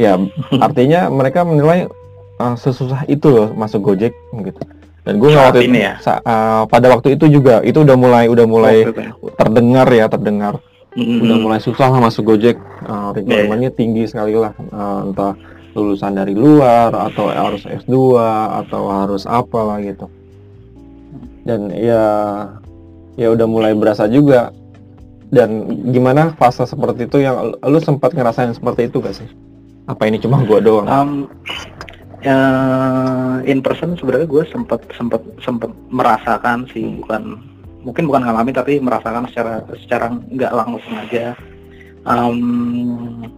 Ya 0.00 0.16
artinya 0.58 1.12
mereka 1.12 1.44
menilai 1.44 1.88
uh, 2.40 2.56
sesusah 2.56 3.04
itu 3.06 3.28
loh 3.28 3.52
masuk 3.52 3.92
Gojek 3.92 4.16
gitu. 4.16 4.62
Dan 5.04 5.16
gue 5.16 5.32
waktu 5.32 5.68
ini 5.68 5.80
ya. 5.84 5.94
Uh, 6.24 6.64
pada 6.68 6.92
waktu 6.92 7.16
itu 7.16 7.28
juga 7.28 7.64
itu 7.64 7.80
udah 7.84 7.96
mulai 7.96 8.24
udah 8.28 8.46
mulai 8.48 8.88
oh, 9.20 9.32
terdengar 9.36 9.88
ya 9.92 10.08
terdengar. 10.08 10.60
Mm-hmm. 10.96 11.22
Udah 11.24 11.36
mulai 11.40 11.60
susah 11.62 11.88
lah 11.88 12.00
masuk 12.00 12.34
Gojek. 12.34 12.56
Uh, 12.84 13.12
requirementnya 13.16 13.70
yeah. 13.72 13.78
tinggi 13.78 14.04
sekali 14.08 14.36
lah. 14.36 14.52
Uh, 14.72 15.08
entah 15.08 15.32
lulusan 15.72 16.18
dari 16.18 16.34
luar 16.34 16.90
atau 16.90 17.30
harus 17.30 17.62
S2 17.62 18.18
atau 18.66 18.82
harus 18.90 19.22
apa 19.24 19.60
lah 19.62 19.78
gitu. 19.80 20.06
Dan 21.46 21.72
ya 21.72 22.04
ya 23.16 23.28
udah 23.32 23.46
mulai 23.48 23.72
berasa 23.72 24.04
juga. 24.10 24.52
Dan 25.30 25.62
gimana 25.94 26.34
fase 26.34 26.66
seperti 26.66 27.06
itu 27.06 27.22
yang 27.22 27.54
lu 27.54 27.78
sempat 27.78 28.10
ngerasain 28.10 28.50
seperti 28.50 28.90
itu 28.90 28.98
gak 28.98 29.14
sih? 29.14 29.30
Apa 29.86 30.10
ini 30.10 30.18
cuma 30.18 30.42
gua 30.42 30.58
doang? 30.58 30.86
Um, 30.90 31.10
uh, 32.26 33.38
in 33.44 33.60
person 33.64 33.96
sebenarnya 33.96 34.28
gue 34.28 34.44
sempat 34.48 34.80
sempat 34.96 35.22
sempat 35.40 35.70
merasakan 35.88 36.68
sih 36.72 36.84
bukan 37.00 37.40
mungkin 37.80 38.04
bukan 38.04 38.22
ngalamin 38.28 38.54
tapi 38.56 38.76
merasakan 38.76 39.24
secara 39.32 39.64
secara 39.80 40.06
nggak 40.12 40.52
langsung 40.52 40.94
aja. 41.00 41.32
Um, 42.00 43.28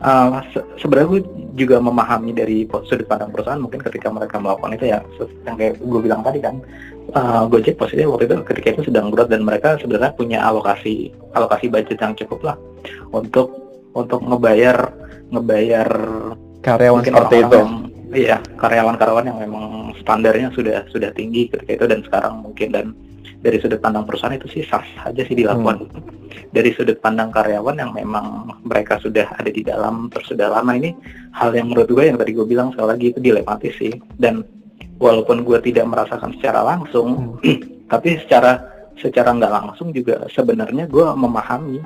uh, 0.00 0.40
se 0.52 0.60
sebenarnya 0.80 1.08
gue 1.08 1.20
juga 1.56 1.76
memahami 1.78 2.32
dari 2.32 2.64
sudut 2.88 3.04
pandang 3.04 3.28
perusahaan 3.28 3.60
mungkin 3.60 3.80
ketika 3.84 4.08
mereka 4.08 4.40
melakukan 4.40 4.76
itu 4.76 4.84
ya 4.88 5.04
yang 5.44 5.56
kayak 5.60 5.76
gue 5.76 6.00
bilang 6.00 6.24
tadi 6.24 6.40
kan 6.40 6.64
uh, 7.12 7.44
Gojek 7.46 7.76
posisinya 7.76 8.08
waktu 8.08 8.32
itu 8.32 8.36
ketika 8.48 8.68
itu 8.76 8.82
sedang 8.88 9.12
berat 9.12 9.28
dan 9.28 9.44
mereka 9.44 9.76
sebenarnya 9.76 10.16
punya 10.16 10.40
alokasi 10.40 11.12
alokasi 11.36 11.68
budget 11.68 12.00
yang 12.00 12.16
cukup 12.16 12.40
lah 12.52 12.56
untuk 13.12 13.52
untuk 13.92 14.24
ngebayar 14.24 14.88
ngebayar 15.32 15.88
karyawan 16.64 17.02
seperti 17.04 17.36
itu. 17.44 17.56
yang, 17.56 17.91
iya 18.12 18.36
karyawan-karyawan 18.60 19.28
yang 19.28 19.38
memang 19.40 19.96
standarnya 20.00 20.52
sudah 20.52 20.84
sudah 20.92 21.10
tinggi 21.16 21.48
ketika 21.48 21.72
itu 21.82 21.86
dan 21.88 22.00
sekarang 22.04 22.44
mungkin 22.44 22.68
dan 22.72 22.86
dari 23.42 23.58
sudut 23.58 23.82
pandang 23.82 24.06
perusahaan 24.06 24.38
itu 24.38 24.46
sih 24.46 24.62
sah 24.62 24.86
saja 25.02 25.22
sih 25.26 25.34
dilakukan 25.34 25.90
hmm. 25.90 26.54
dari 26.54 26.70
sudut 26.72 27.02
pandang 27.02 27.34
karyawan 27.34 27.74
yang 27.74 27.90
memang 27.90 28.54
mereka 28.62 29.02
sudah 29.02 29.26
ada 29.34 29.50
di 29.50 29.66
dalam 29.66 30.06
terus 30.14 30.30
sudah 30.30 30.46
lama 30.46 30.78
ini 30.78 30.94
hal 31.34 31.50
yang 31.50 31.74
menurut 31.74 31.90
gue 31.90 32.04
yang 32.06 32.18
tadi 32.20 32.32
gue 32.32 32.46
bilang 32.46 32.70
sekali 32.70 32.88
lagi 32.94 33.06
itu 33.10 33.18
dilematis 33.18 33.74
sih 33.76 33.92
dan 34.22 34.46
walaupun 35.02 35.42
gue 35.42 35.58
tidak 35.58 35.90
merasakan 35.90 36.30
secara 36.38 36.62
langsung 36.62 37.36
hmm. 37.42 37.58
tapi 37.92 38.22
secara 38.22 38.62
secara 38.94 39.34
nggak 39.34 39.52
langsung 39.52 39.90
juga 39.90 40.22
sebenarnya 40.30 40.86
gue 40.86 41.06
memahami 41.18 41.82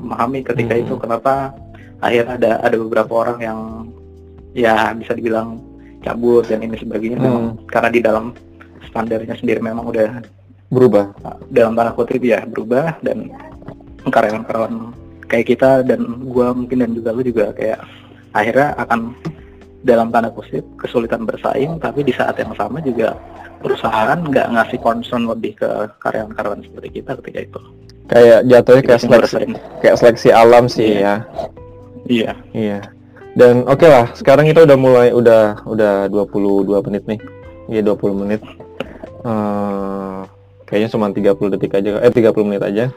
memahami 0.00 0.40
ketika 0.40 0.74
hmm. 0.74 0.82
itu 0.88 0.94
kenapa 0.96 1.52
akhir 2.00 2.40
ada 2.40 2.64
ada 2.64 2.76
beberapa 2.80 3.12
orang 3.12 3.38
yang 3.44 3.60
ya 4.54 4.94
bisa 4.94 5.12
dibilang 5.18 5.58
cabut 6.06 6.46
dan 6.46 6.62
ini 6.62 6.78
sebagainya. 6.78 7.18
Hmm. 7.18 7.26
memang 7.26 7.44
karena 7.66 7.88
di 7.90 8.00
dalam 8.00 8.24
standarnya 8.86 9.34
sendiri 9.34 9.58
memang 9.58 9.90
udah 9.90 10.22
berubah. 10.70 11.10
dalam 11.50 11.74
tanda 11.74 11.92
kutip 11.92 12.22
ya 12.22 12.46
berubah 12.46 12.98
dan 13.02 13.30
karyawan-karyawan 14.06 14.94
kayak 15.26 15.46
kita 15.54 15.82
dan 15.86 16.22
gue 16.24 16.46
mungkin 16.54 16.78
dan 16.82 16.90
juga 16.94 17.10
lu 17.14 17.22
juga 17.24 17.50
kayak 17.56 17.80
akhirnya 18.34 18.74
akan 18.78 19.14
dalam 19.84 20.08
tanda 20.10 20.32
kutip 20.32 20.64
kesulitan 20.80 21.26
bersaing 21.28 21.78
tapi 21.78 22.02
di 22.06 22.12
saat 22.14 22.38
yang 22.40 22.52
sama 22.56 22.80
juga 22.80 23.18
perusahaan 23.60 24.18
nggak 24.18 24.50
ngasih 24.50 24.78
concern 24.80 25.24
lebih 25.24 25.56
ke 25.56 25.68
karyawan-karyawan 26.00 26.64
seperti 26.64 27.00
kita 27.00 27.16
ketika 27.22 27.40
itu. 27.48 27.60
Kayak 28.04 28.40
jatuhnya 28.52 28.82
kayak 28.84 29.00
seleksi 29.00 29.44
kayak 29.80 29.96
seleksi 29.96 30.28
alam 30.28 30.64
sih 30.68 31.00
iya. 31.00 31.00
ya. 31.00 31.16
Iya. 32.04 32.32
Iya 32.52 32.80
dan 33.34 33.66
oke 33.66 33.82
okay 33.82 33.90
lah 33.90 34.06
sekarang 34.14 34.46
kita 34.46 34.62
udah 34.62 34.78
mulai 34.78 35.08
udah 35.10 35.66
udah 35.66 36.06
22 36.06 36.70
menit 36.86 37.02
nih. 37.10 37.20
Iya 37.66 37.82
20 37.90 38.22
menit. 38.22 38.40
Uh, 39.26 40.22
kayaknya 40.70 40.88
cuma 40.94 41.10
30 41.10 41.54
detik 41.58 41.74
aja 41.74 41.98
eh 41.98 42.14
30 42.14 42.30
menit 42.46 42.62
aja. 42.62 42.94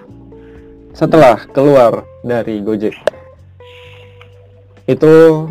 Setelah 0.93 1.41
keluar 1.49 2.05
dari 2.21 2.61
Gojek. 2.61 2.93
Itu 4.85 5.45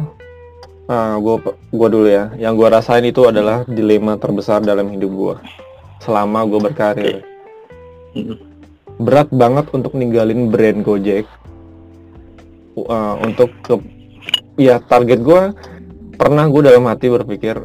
uh, 0.86 1.14
gue 1.18 1.36
gua 1.74 1.88
dulu 1.90 2.06
ya. 2.06 2.30
Yang 2.38 2.54
gue 2.54 2.68
rasain 2.70 3.04
itu 3.10 3.26
adalah 3.26 3.66
dilema 3.66 4.14
terbesar 4.22 4.62
dalam 4.62 4.86
hidup 4.94 5.10
gue 5.10 5.36
selama 5.98 6.46
gue 6.46 6.60
berkarir. 6.62 7.16
Berat 9.02 9.34
banget 9.34 9.66
untuk 9.74 9.98
ninggalin 9.98 10.46
brand 10.46 10.86
Gojek. 10.86 11.26
Uh, 12.76 13.16
untuk 13.24 13.50
ke 13.64 13.95
ya 14.56 14.80
target 14.80 15.20
gue 15.20 15.42
pernah 16.16 16.48
gue 16.48 16.62
dalam 16.64 16.84
hati 16.88 17.12
berpikir 17.12 17.56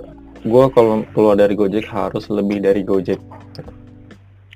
gue 0.41 0.63
kalau 0.75 1.07
keluar 1.15 1.35
dari 1.39 1.55
Gojek 1.55 1.87
harus 1.87 2.27
lebih 2.27 2.59
dari 2.59 2.83
Gojek 2.83 3.19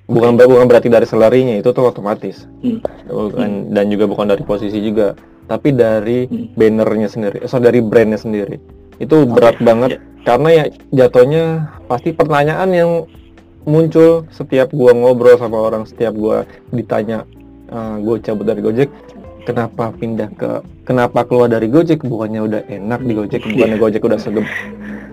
bukan 0.06 0.38
bukan 0.38 0.66
berarti 0.70 0.88
dari 0.92 1.08
selerinya 1.10 1.58
itu 1.58 1.74
tuh 1.74 1.90
otomatis 1.90 2.46
hmm. 2.62 3.10
bukan, 3.10 3.50
dan 3.74 3.90
juga 3.90 4.06
bukan 4.06 4.30
dari 4.30 4.44
posisi 4.46 4.78
juga 4.78 5.18
tapi 5.50 5.74
dari 5.74 6.30
hmm. 6.30 6.54
bannernya 6.54 7.10
sendiri 7.10 7.38
so 7.50 7.58
dari 7.58 7.82
brandnya 7.82 8.22
sendiri 8.22 8.62
itu 9.02 9.26
berat 9.26 9.58
okay. 9.58 9.66
banget 9.66 9.90
yeah. 9.98 10.02
karena 10.24 10.50
ya 10.50 10.64
jatuhnya 10.94 11.44
pasti 11.90 12.14
pertanyaan 12.14 12.70
yang 12.72 12.92
muncul 13.66 14.30
setiap 14.30 14.70
gua 14.70 14.94
ngobrol 14.94 15.42
sama 15.42 15.58
orang 15.58 15.90
setiap 15.90 16.14
gua 16.14 16.46
ditanya 16.70 17.26
uh, 17.74 17.98
gua 17.98 18.22
cabut 18.22 18.46
dari 18.46 18.62
Gojek 18.62 18.90
kenapa 19.46 19.94
pindah 19.94 20.30
ke 20.34 20.66
kenapa 20.84 21.24
keluar 21.24 21.48
dari 21.48 21.70
Gojek? 21.70 22.02
Bukannya 22.02 22.42
udah 22.44 22.62
enak 22.66 23.00
di 23.06 23.14
Gojek 23.14 23.42
bukannya 23.46 23.78
Gojek 23.78 24.02
udah 24.04 24.20
segem 24.20 24.46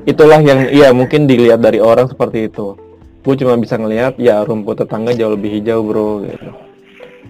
itulah 0.06 0.42
yang 0.42 0.66
iya 0.70 0.90
mungkin 0.90 1.30
dilihat 1.30 1.62
dari 1.62 1.78
orang 1.78 2.10
seperti 2.10 2.50
itu. 2.50 2.74
Gue 3.22 3.34
cuma 3.38 3.54
bisa 3.54 3.78
ngelihat 3.78 4.18
ya 4.18 4.42
rumput 4.42 4.82
tetangga 4.82 5.14
jauh 5.14 5.38
lebih 5.38 5.62
hijau 5.62 5.86
bro 5.86 6.26
gitu. 6.26 6.50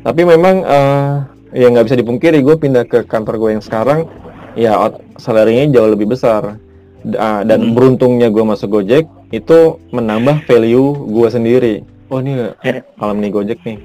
Tapi 0.03 0.23
memang 0.25 0.65
uh, 0.65 1.29
ya 1.53 1.69
nggak 1.69 1.85
bisa 1.85 1.97
dipungkiri 2.01 2.41
gue 2.41 2.57
pindah 2.57 2.88
ke 2.88 3.05
kantor 3.05 3.37
gue 3.37 3.51
yang 3.61 3.65
sekarang 3.65 4.09
ya 4.57 4.88
salarinya 5.21 5.69
jauh 5.69 5.93
lebih 5.93 6.17
besar. 6.17 6.57
Uh, 7.03 7.43
dan 7.43 7.67
hmm. 7.67 7.75
beruntungnya 7.75 8.31
gue 8.31 8.45
masuk 8.47 8.79
Gojek 8.81 9.11
itu 9.35 9.59
menambah 9.93 10.47
value 10.49 11.12
gue 11.12 11.29
sendiri. 11.29 11.75
Oh 12.09 12.23
ini 12.23 12.57
kalau 12.97 13.12
nih 13.12 13.31
Gojek 13.33 13.61
nih. 13.67 13.79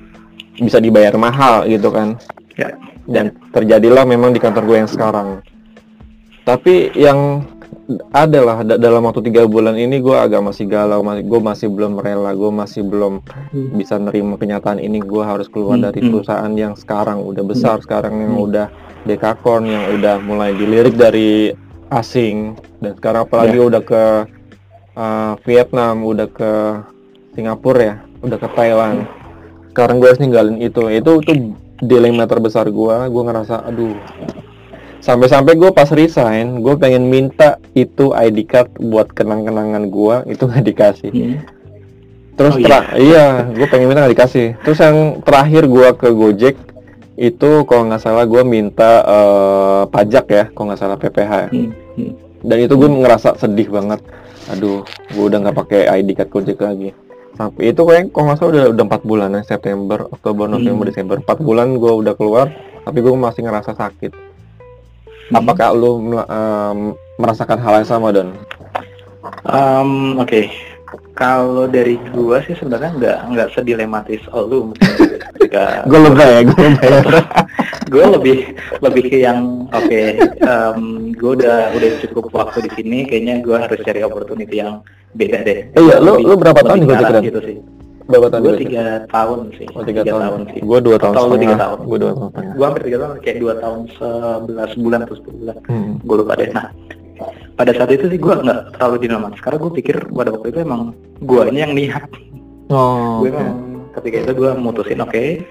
Bisa 0.57 0.81
dibayar 0.81 1.13
mahal 1.19 1.67
gitu 1.69 1.91
kan. 1.91 2.17
Ya. 2.57 2.73
Dan 3.07 3.33
terjadilah 3.55 4.03
memang 4.03 4.35
di 4.35 4.39
kantor 4.43 4.63
gue 4.67 4.77
yang 4.83 4.91
sekarang 4.91 5.27
tapi 6.43 6.91
yang 6.95 7.43
adalah 8.11 8.67
dalam 8.67 9.03
waktu 9.07 9.31
tiga 9.31 9.47
bulan 9.47 9.79
ini 9.79 10.03
gue 10.03 10.15
agak 10.15 10.43
masih 10.43 10.67
galau 10.67 10.99
masih 11.03 11.23
gue 11.23 11.39
masih 11.39 11.67
belum 11.71 12.03
rela 12.03 12.35
gue 12.35 12.51
masih 12.51 12.83
belum 12.83 13.23
hmm. 13.23 13.79
bisa 13.79 13.95
nerima 13.95 14.35
kenyataan 14.35 14.83
ini 14.83 14.99
gue 14.99 15.23
harus 15.23 15.47
keluar 15.47 15.79
hmm. 15.79 15.85
dari 15.87 15.99
hmm. 16.03 16.09
perusahaan 16.11 16.53
yang 16.55 16.73
sekarang 16.75 17.23
udah 17.23 17.43
besar 17.47 17.79
hmm. 17.79 17.83
sekarang 17.87 18.13
yang 18.19 18.35
hmm. 18.35 18.45
udah 18.47 18.67
dekakorn 19.07 19.71
yang 19.71 19.83
udah 19.95 20.19
mulai 20.19 20.51
dilirik 20.51 20.99
dari 20.99 21.55
asing 21.87 22.59
dan 22.83 22.91
sekarang 22.99 23.23
apalagi 23.23 23.55
yeah. 23.55 23.69
udah 23.71 23.81
ke 23.83 24.03
uh, 24.99 25.33
Vietnam 25.47 26.03
udah 26.03 26.27
ke 26.27 26.51
Singapura 27.39 27.79
ya 27.79 27.95
udah 28.19 28.37
ke 28.39 28.47
Thailand 28.51 29.07
sekarang 29.71 30.03
gue 30.03 30.07
harus 30.11 30.19
ninggalin 30.19 30.59
itu 30.59 30.91
itu 30.91 31.11
tuh 31.23 31.35
dilema 31.81 32.25
terbesar 32.25 32.69
gue 32.69 32.95
gue 33.09 33.23
ngerasa 33.23 33.65
aduh 33.69 33.97
sampai-sampai 35.01 35.53
gue 35.55 35.69
pas 35.71 35.87
resign 35.93 36.59
gue 36.65 36.75
pengen 36.75 37.07
minta 37.07 37.61
itu 37.77 38.11
ID 38.11 38.49
card 38.49 38.69
buat 38.81 39.13
kenang-kenangan 39.13 39.87
gue 39.87 40.15
itu 40.33 40.43
nggak 40.43 40.65
dikasih 40.65 41.11
hmm. 41.13 41.37
terus 42.35 42.57
oh, 42.57 42.61
iya, 42.61 42.79
iya 42.97 43.25
gue 43.47 43.67
pengen 43.69 43.93
minta 43.93 44.03
nggak 44.03 44.13
dikasih 44.17 44.47
terus 44.65 44.81
yang 44.81 45.21
terakhir 45.21 45.69
gue 45.69 45.87
ke 45.95 46.09
Gojek 46.11 46.55
itu 47.17 47.49
kalau 47.65 47.89
nggak 47.89 48.01
salah 48.01 48.25
gue 48.29 48.41
minta 48.45 49.01
uh, 49.05 49.83
pajak 49.89 50.25
ya 50.29 50.43
kalau 50.53 50.69
nggak 50.69 50.81
salah 50.81 50.97
PPH 51.01 51.31
ya. 51.45 51.49
Hmm. 51.49 51.69
Hmm. 51.97 52.13
dan 52.45 52.57
itu 52.61 52.73
gue 52.77 52.89
ngerasa 52.89 53.37
sedih 53.37 53.69
banget 53.69 54.01
aduh 54.49 54.81
gue 55.13 55.23
udah 55.23 55.39
nggak 55.45 55.57
pakai 55.61 55.81
ID 56.03 56.17
card 56.17 56.29
Gojek 56.33 56.59
lagi 56.61 56.89
sampai 57.37 57.69
itu 57.69 57.81
kayak 57.85 58.09
kalau 58.09 58.33
nggak 58.33 58.37
salah 58.41 58.49
udah 58.49 58.63
udah 58.73 58.83
empat 58.89 59.01
bulan 59.05 59.29
ya 59.37 59.41
September 59.45 60.09
Oktober 60.09 60.49
November 60.49 60.89
hmm. 60.89 60.91
Desember 60.91 61.15
empat 61.21 61.37
bulan 61.39 61.77
gue 61.77 61.93
udah 61.93 62.13
keluar 62.17 62.49
tapi 62.81 62.97
gue 63.05 63.13
masih 63.13 63.45
ngerasa 63.45 63.77
sakit 63.77 64.27
Hmm. 65.27 65.43
Apakah 65.43 65.75
lu 65.75 66.15
um, 66.23 66.79
merasakan 67.19 67.59
hal 67.59 67.83
yang 67.83 67.89
sama 67.89 68.15
Don? 68.15 68.31
Um, 69.43 70.15
Oke, 70.23 70.23
okay. 70.23 70.45
kalau 71.11 71.67
dari 71.67 71.99
gua 72.15 72.39
sih 72.47 72.55
sebenarnya 72.55 72.95
nggak 72.95 73.17
nggak 73.35 73.49
sedilematis 73.51 74.23
oh 74.31 74.47
lu 74.47 74.71
ketika 75.35 75.83
gue 75.83 75.99
lebih 75.99 76.23
ya 76.23 76.41
gue 76.47 76.67
ya. 76.79 76.99
Gue 77.87 78.05
lebih 78.19 78.37
lebih 78.83 79.03
ke 79.09 79.17
yang 79.23 79.67
oke 79.71 79.87
okay, 79.87 80.19
um, 80.43 81.11
gue 81.15 81.31
udah 81.41 81.71
udah 81.73 81.91
cukup 82.03 82.31
waktu 82.35 82.67
di 82.67 82.71
sini 82.75 82.99
kayaknya 83.07 83.41
gue 83.41 83.57
harus 83.57 83.79
cari 83.83 84.01
opportunity 84.03 84.59
yang 84.59 84.83
beda 85.15 85.37
deh. 85.43 85.59
Iya, 85.73 85.95
lu 86.03 86.19
lu 86.21 86.33
berapa 86.37 86.59
tahun 86.61 86.83
di 86.83 86.87
Gojek 86.87 87.15
gitu 87.25 87.39
sih? 87.41 87.57
Berapa 88.07 88.27
tahun? 88.31 88.43
Gue 88.43 88.55
tiga 88.63 88.85
tahun 89.11 89.39
sih. 89.59 89.67
Oh 89.75 89.83
tiga, 89.83 90.01
tahun. 90.07 90.21
tahun 90.23 90.41
sih. 90.55 90.61
Gue 90.63 90.79
dua 90.79 90.97
tahun. 90.99 91.13
Atau 91.15 91.39
tiga 91.39 91.55
tahun. 91.59 91.77
Gue 91.83 91.97
dua 91.99 92.11
tahun. 92.15 92.31
Gue 92.55 92.65
hampir 92.65 92.83
tiga 92.87 92.97
tahun, 93.03 93.13
kayak 93.19 93.37
dua 93.43 93.53
tahun 93.59 93.79
sebelas 93.99 94.71
bulan 94.79 94.99
atau 95.03 95.15
sepuluh 95.19 95.37
bulan. 95.43 95.57
Hmm. 95.67 95.91
Gue 96.03 96.15
lupa 96.23 96.33
deh. 96.39 96.49
Nah, 96.55 96.67
pada 97.59 97.71
saat 97.75 97.89
itu 97.91 98.05
sih 98.07 98.19
gue 98.19 98.33
nggak 98.33 98.59
terlalu 98.79 98.97
dinamatis. 99.03 99.41
Karena 99.43 99.57
gue 99.59 99.71
pikir 99.75 99.95
pada 100.07 100.29
waktu 100.31 100.47
itu 100.55 100.59
emang 100.63 100.81
gue 101.19 101.41
ini 101.51 101.59
yang 101.59 101.73
niat. 101.75 102.07
Oh. 102.67 103.23
gue 103.23 103.31
okay. 103.31 103.39
emang 103.39 103.49
ketika 103.95 104.17
itu 104.27 104.33
gue 104.39 104.51
mutusin 104.55 104.99
oke. 105.03 105.11
Okay, 105.11 105.43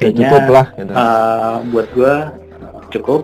kayaknya 0.00 0.20
cukup 0.26 0.44
lah. 0.48 0.66
Gitu. 0.74 0.92
Uh, 0.96 1.56
buat 1.70 1.88
gue 1.92 2.14
cukup. 2.96 3.22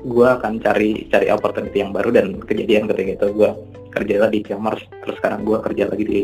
Gue 0.00 0.24
akan 0.24 0.64
cari 0.64 1.04
cari 1.12 1.28
opportunity 1.28 1.84
yang 1.84 1.92
baru 1.92 2.08
dan 2.08 2.40
kejadian 2.40 2.88
ketika 2.88 3.20
itu 3.20 3.26
gue 3.36 3.50
kerja 3.92 4.14
lagi 4.24 4.40
di 4.40 4.48
e-commerce 4.48 4.86
terus 5.04 5.18
sekarang 5.20 5.44
gue 5.44 5.58
kerja 5.60 5.84
lagi 5.92 6.04
di 6.08 6.20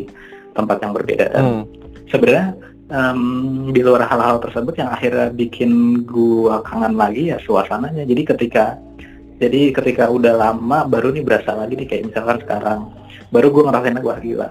tempat 0.57 0.81
yang 0.81 0.93
berbeda 0.97 1.27
dan 1.29 1.45
hmm. 1.45 1.63
sebenarnya 2.09 2.57
um, 2.91 3.71
di 3.75 3.81
luar 3.83 4.07
hal-hal 4.07 4.41
tersebut 4.41 4.75
yang 4.79 4.91
akhirnya 4.91 5.29
bikin 5.35 6.03
gua 6.07 6.63
kangen 6.65 6.95
lagi 6.97 7.35
ya 7.35 7.39
suasananya 7.43 8.07
jadi 8.07 8.23
ketika 8.35 8.65
jadi 9.37 9.77
ketika 9.77 10.09
udah 10.09 10.33
lama 10.33 10.89
baru 10.89 11.13
nih 11.13 11.25
berasa 11.27 11.53
lagi 11.53 11.77
nih 11.77 11.87
kayak 11.87 12.05
misalkan 12.09 12.39
sekarang 12.47 12.81
baru 13.29 13.53
gua 13.53 13.63
ngerasain 13.71 14.01
wah 14.01 14.19
gila 14.23 14.49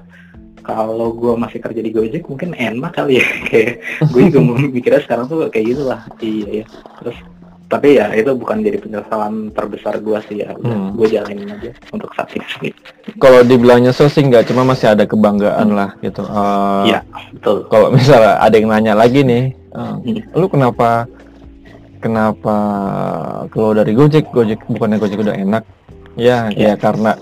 kalau 0.66 1.14
gue 1.14 1.34
masih 1.38 1.62
kerja 1.62 1.82
di 1.82 1.94
Gojek 1.94 2.26
mungkin 2.26 2.58
enak 2.58 2.98
kali 2.98 3.22
ya. 3.22 3.28
Kayak 3.50 3.74
gue 4.10 4.22
juga 4.34 4.40
mikirnya 4.76 5.02
sekarang 5.06 5.26
tuh 5.30 5.48
kayak 5.54 5.66
gitu 5.78 5.84
lah. 5.86 6.02
Iya 6.20 6.48
ya 6.62 6.66
terus 7.00 7.18
tapi 7.66 7.98
ya 7.98 8.14
itu 8.14 8.30
bukan 8.38 8.62
jadi 8.62 8.78
penyesalan 8.78 9.50
terbesar 9.54 9.98
gue 9.98 10.20
sih 10.30 10.46
ya. 10.46 10.54
Hmm. 10.54 10.94
gue 10.94 11.08
jalanin 11.10 11.50
aja 11.50 11.72
untuk 11.94 12.14
saat 12.14 12.34
ini. 12.34 12.70
Kalau 13.24 13.42
dibilang 13.42 13.82
nyesel 13.82 14.10
sih 14.10 14.26
nggak 14.26 14.50
cuma 14.50 14.66
masih 14.66 14.94
ada 14.94 15.06
kebanggaan 15.06 15.74
hmm. 15.74 15.78
lah 15.78 15.90
gitu. 16.02 16.22
Uh, 16.26 16.86
ya 16.90 17.00
betul. 17.34 17.66
kalau 17.70 17.88
misalnya 17.94 18.38
ada 18.42 18.56
yang 18.58 18.70
nanya 18.70 18.94
lagi 18.98 19.22
nih 19.22 19.54
uh, 19.74 19.98
hmm. 20.02 20.34
lu 20.34 20.46
kenapa 20.50 21.06
kenapa 22.02 22.58
keluar 23.50 23.82
dari 23.82 23.98
Gojek? 23.98 24.30
Gojek 24.30 24.62
bukannya 24.70 24.98
Gojek 25.02 25.22
udah 25.22 25.36
enak? 25.38 25.64
Ya 26.16 26.48
ya, 26.54 26.72
ya 26.72 26.74
karena 26.78 27.18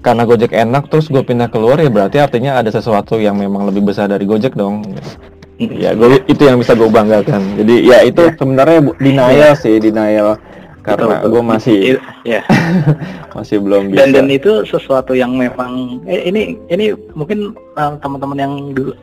karena 0.00 0.24
Gojek 0.24 0.52
enak 0.56 0.88
terus 0.88 1.12
gue 1.12 1.20
pindah 1.20 1.52
keluar 1.52 1.76
ya 1.76 1.92
berarti 1.92 2.16
artinya 2.20 2.56
ada 2.56 2.72
sesuatu 2.72 3.20
yang 3.20 3.36
memang 3.36 3.68
lebih 3.68 3.84
besar 3.84 4.08
dari 4.08 4.24
Gojek 4.24 4.56
dong. 4.56 4.84
Ya 5.60 5.92
gue 5.92 6.24
itu 6.24 6.40
yang 6.40 6.56
bisa 6.56 6.72
gue 6.72 6.88
banggakan. 6.88 7.60
Jadi 7.60 7.84
ya 7.84 8.00
itu 8.00 8.32
ya. 8.32 8.32
sebenarnya 8.32 8.80
denial 8.96 9.52
ya. 9.52 9.60
sih 9.60 9.76
denial. 9.76 10.40
Karena 10.80 11.20
gue 11.20 11.42
masih 11.44 12.00
ya 12.24 12.40
masih 13.36 13.60
belum 13.60 13.92
bisa. 13.92 14.00
dan 14.00 14.08
dan 14.16 14.26
itu 14.32 14.64
sesuatu 14.64 15.12
yang 15.12 15.36
memang 15.36 16.00
eh, 16.08 16.24
ini 16.32 16.56
ini 16.72 16.96
mungkin 17.12 17.52
uh, 17.76 18.00
teman-teman 18.00 18.38
yang 18.40 18.52
dulu 18.72 18.96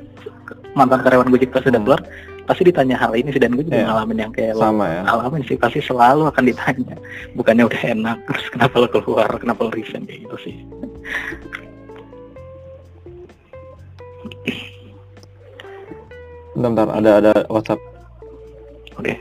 mantan 0.74 1.06
karyawan 1.06 1.30
Gojek 1.30 1.54
pas 1.54 1.62
sudah 1.62 1.78
keluar 1.78 2.02
pasti 2.48 2.64
ditanya 2.64 2.96
hal 2.96 3.12
ini 3.12 3.30
sih 3.36 3.44
dan 3.44 3.54
gue 3.60 3.68
juga 3.68 3.84
yeah. 3.84 3.88
ngalamin 3.92 4.18
yang 4.24 4.32
kayak 4.32 4.56
sama 4.56 4.88
ya. 4.88 5.02
ngalamin 5.04 5.44
sih. 5.44 5.60
Pasti 5.60 5.80
selalu 5.84 6.32
akan 6.32 6.44
ditanya. 6.48 6.96
Bukannya 7.36 7.68
udah 7.68 7.82
enak 7.84 8.18
terus 8.24 8.48
kenapa 8.48 8.76
lo 8.80 8.88
keluar 8.88 9.28
kenapa 9.36 9.68
lo 9.68 9.72
resign 9.76 10.08
kayak 10.08 10.24
gitu 10.24 10.38
sih. 10.48 10.56
Bentar, 16.58 16.88
bentar. 16.88 16.88
Ada 16.96 17.12
ada 17.22 17.34
WhatsApp. 17.52 17.84
Oke. 18.98 19.14
Okay. 19.14 19.18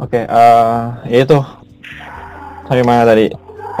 Oke, 0.00 0.16
okay, 0.16 0.24
uh, 0.32 1.04
eh, 1.04 1.12
ya 1.12 1.18
itu 1.28 1.38
sampai 2.70 2.86
mana 2.86 3.02
tadi? 3.02 3.26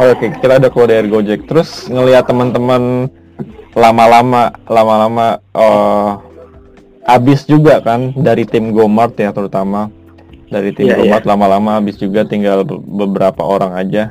Oh, 0.02 0.10
Oke, 0.10 0.26
okay. 0.26 0.28
kita 0.34 0.58
ada 0.58 0.66
keluar 0.66 0.90
dari 0.90 1.06
Gojek. 1.06 1.46
Terus 1.46 1.86
ngelihat 1.86 2.26
teman-teman 2.26 3.06
lama-lama, 3.78 4.50
lama-lama 4.66 5.38
uh, 5.54 6.18
habis 7.06 7.46
juga 7.46 7.78
kan 7.78 8.10
dari 8.18 8.42
tim 8.42 8.74
Gomart 8.74 9.14
ya 9.14 9.30
terutama 9.30 9.94
dari 10.50 10.74
tim 10.74 10.90
yeah, 10.90 10.98
Gomart 10.98 11.22
yeah. 11.22 11.30
lama-lama 11.30 11.78
habis 11.78 11.94
juga 12.02 12.26
tinggal 12.26 12.66
beberapa 12.66 13.46
orang 13.46 13.78
aja. 13.78 14.10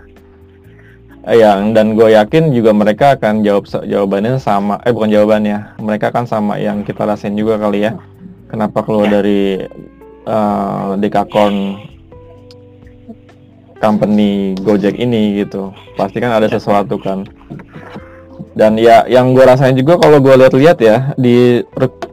Yang 1.27 1.59
dan 1.75 1.87
gue 1.99 2.15
yakin 2.15 2.55
juga 2.55 2.71
mereka 2.71 3.19
akan 3.19 3.43
jawab 3.43 3.67
jawabannya 3.67 4.39
sama 4.39 4.79
eh 4.87 4.95
bukan 4.95 5.11
jawabannya 5.11 5.75
mereka 5.83 6.15
akan 6.15 6.25
sama 6.25 6.55
yang 6.57 6.87
kita 6.87 7.03
rasain 7.03 7.35
juga 7.35 7.59
kali 7.59 7.85
ya 7.85 7.99
kenapa 8.47 8.81
keluar 8.81 9.11
dari 9.11 9.61
uh, 10.25 10.95
Dekakon 10.95 11.75
company 13.79 14.53
Gojek 14.59 14.99
ini 14.99 15.41
gitu. 15.41 15.71
Pasti 15.95 16.19
kan 16.19 16.35
ada 16.35 16.47
sesuatu 16.51 16.99
kan. 16.99 17.25
Dan 18.53 18.75
ya 18.75 19.07
yang 19.07 19.31
gue 19.31 19.43
rasain 19.47 19.75
juga 19.75 19.95
kalau 19.95 20.19
gue 20.19 20.35
lihat-lihat 20.35 20.77
ya 20.83 21.15
di 21.15 21.63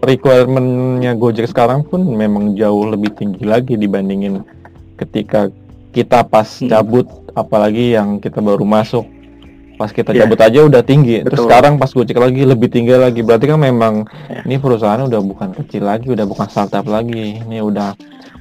requirementnya 0.03 1.19
Gojek 1.19 1.51
sekarang 1.51 1.83
pun 1.83 2.07
memang 2.07 2.55
jauh 2.55 2.87
lebih 2.87 3.15
tinggi 3.19 3.43
lagi 3.43 3.75
dibandingin 3.75 4.47
ketika 4.95 5.51
kita 5.91 6.23
pas 6.29 6.47
hmm. 6.47 6.69
cabut 6.71 7.07
apalagi 7.33 7.97
yang 7.97 8.21
kita 8.21 8.39
baru 8.45 8.63
masuk 8.69 9.16
pas 9.77 9.93
kita 9.93 10.17
yeah. 10.17 10.25
cabut 10.25 10.41
aja 10.41 10.61
udah 10.65 10.83
tinggi 10.83 11.21
Betul. 11.21 11.29
terus 11.29 11.41
sekarang 11.45 11.73
pas 11.77 11.91
gue 11.93 12.05
cek 12.09 12.19
lagi 12.19 12.43
lebih 12.49 12.69
tinggi 12.73 12.97
lagi 12.97 13.21
berarti 13.21 13.45
kan 13.53 13.61
memang 13.61 13.95
yeah. 14.27 14.43
ini 14.49 14.57
perusahaan 14.57 15.05
udah 15.05 15.21
bukan 15.21 15.53
kecil 15.53 15.85
lagi 15.85 16.09
udah 16.09 16.25
bukan 16.25 16.49
startup 16.49 16.89
lagi 16.89 17.39
ini 17.45 17.61
udah 17.61 17.93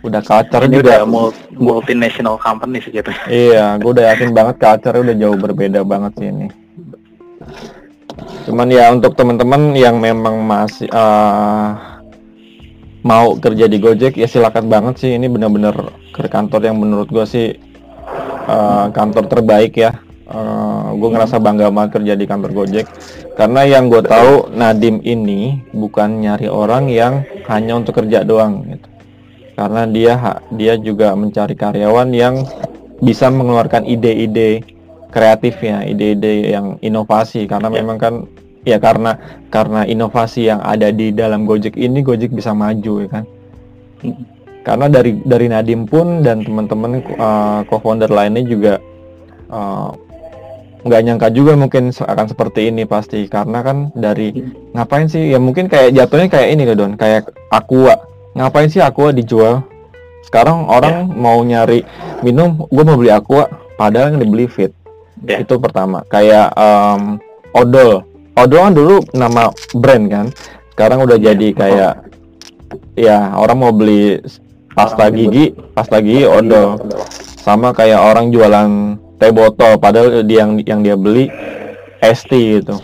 udah 0.06 0.22
culture 0.22 0.64
ini 0.70 0.80
juga 0.80 1.02
udah 1.02 1.34
multinational 1.58 2.38
company 2.38 2.78
sih 2.82 2.94
gitu. 2.94 3.10
Iya, 3.26 3.82
gue 3.82 3.90
udah 3.90 4.06
yakin 4.14 4.30
banget 4.32 4.56
culture 4.62 5.02
udah 5.02 5.16
jauh 5.18 5.38
berbeda 5.38 5.82
banget 5.82 6.12
sih 6.22 6.28
ini. 6.30 6.48
Cuman 8.46 8.68
ya 8.70 8.94
untuk 8.94 9.18
teman-teman 9.18 9.74
yang 9.74 9.98
memang 9.98 10.46
masih 10.46 10.86
uh, 10.94 11.98
mau 13.06 13.38
kerja 13.38 13.66
di 13.66 13.78
Gojek 13.82 14.18
ya 14.18 14.30
silakan 14.30 14.70
banget 14.70 15.02
sih 15.02 15.12
ini 15.14 15.30
benar-benar 15.30 15.94
ke 16.14 16.26
kantor 16.30 16.62
yang 16.66 16.78
menurut 16.78 17.10
gue 17.10 17.26
sih 17.26 17.48
uh, 18.46 18.94
kantor 18.94 19.26
terbaik 19.30 19.74
ya. 19.78 19.98
Uh, 20.26 20.75
gue 20.96 21.10
ngerasa 21.12 21.38
bangga 21.38 21.70
banget 21.70 22.02
kerja 22.02 22.14
di 22.16 22.26
kantor 22.26 22.52
Gojek 22.56 22.88
karena 23.36 23.62
yang 23.68 23.92
gue 23.92 24.02
tahu 24.02 24.56
Nadim 24.56 25.04
ini 25.04 25.62
bukan 25.76 26.24
nyari 26.24 26.48
orang 26.48 26.88
yang 26.88 27.28
hanya 27.52 27.78
untuk 27.78 28.00
kerja 28.00 28.24
doang 28.24 28.64
gitu 28.68 28.88
karena 29.56 29.88
dia 29.88 30.14
dia 30.52 30.74
juga 30.76 31.16
mencari 31.16 31.56
karyawan 31.56 32.12
yang 32.12 32.44
bisa 33.00 33.28
mengeluarkan 33.32 33.88
ide-ide 33.88 34.64
kreatifnya, 35.16 35.88
ide-ide 35.88 36.52
yang 36.52 36.76
inovasi 36.84 37.48
karena 37.48 37.72
ya. 37.72 37.76
memang 37.80 37.98
kan 38.00 38.14
ya 38.68 38.78
karena 38.84 39.16
karena 39.48 39.88
inovasi 39.88 40.52
yang 40.52 40.60
ada 40.60 40.92
di 40.92 41.16
dalam 41.16 41.48
Gojek 41.48 41.80
ini 41.80 42.04
Gojek 42.04 42.36
bisa 42.36 42.52
maju 42.52 42.94
ya 43.00 43.08
kan. 43.08 43.26
Hmm. 44.04 44.28
Karena 44.66 44.90
dari 44.90 45.22
dari 45.24 45.48
Nadim 45.48 45.86
pun 45.86 46.26
dan 46.26 46.42
teman-teman 46.42 47.00
uh, 47.16 47.62
co-founder 47.70 48.10
lainnya 48.10 48.44
juga 48.44 48.74
uh, 49.48 49.94
nggak 50.86 51.02
nyangka 51.02 51.28
juga 51.34 51.58
mungkin 51.58 51.90
akan 51.90 52.26
seperti 52.30 52.70
ini 52.70 52.86
pasti. 52.86 53.26
Karena 53.26 53.66
kan 53.66 53.90
dari 53.98 54.30
hmm. 54.32 54.78
ngapain 54.78 55.10
sih? 55.10 55.34
Ya 55.34 55.42
mungkin 55.42 55.66
kayak 55.66 55.98
jatuhnya 55.98 56.30
kayak 56.30 56.50
ini 56.54 56.64
loh 56.70 56.78
Don. 56.78 56.94
Kayak 56.96 57.34
Aqua. 57.50 57.98
Ngapain 58.36 58.68
sih 58.68 58.84
aqua 58.84 59.16
dijual? 59.16 59.64
Sekarang 60.28 60.68
orang 60.68 61.08
yeah. 61.08 61.16
mau 61.16 61.40
nyari 61.40 61.88
minum 62.20 62.68
gue 62.68 62.84
mau 62.84 63.00
beli 63.00 63.14
aqua 63.14 63.48
padahal 63.80 64.12
yang 64.16 64.28
dibeli 64.28 64.46
fit. 64.52 64.76
Yeah. 65.24 65.48
itu 65.48 65.56
pertama. 65.56 66.04
Kayak 66.12 66.52
um, 66.60 67.18
odol. 67.56 68.04
Odol 68.36 68.60
kan 68.68 68.74
dulu 68.76 68.96
nama 69.16 69.56
brand 69.72 70.06
kan? 70.12 70.26
Sekarang 70.76 71.08
udah 71.08 71.16
yeah. 71.16 71.26
jadi 71.32 71.48
kayak 71.56 71.94
ya 73.00 73.18
orang 73.40 73.58
mau 73.64 73.72
beli 73.72 74.20
pasta 74.76 75.08
gigi 75.08 75.56
pasta 75.72 76.04
gigi 76.04 76.28
odol. 76.28 76.76
Sama 77.40 77.72
kayak 77.72 78.04
orang 78.04 78.36
jualan 78.36 79.00
teh 79.20 79.32
botol 79.32 79.80
padahal 79.80 80.24
dia 80.28 80.44
yang 80.44 80.60
yang 80.64 80.80
dia 80.84 80.96
beli 81.00 81.32
ST 82.04 82.32
gitu. 82.32 82.76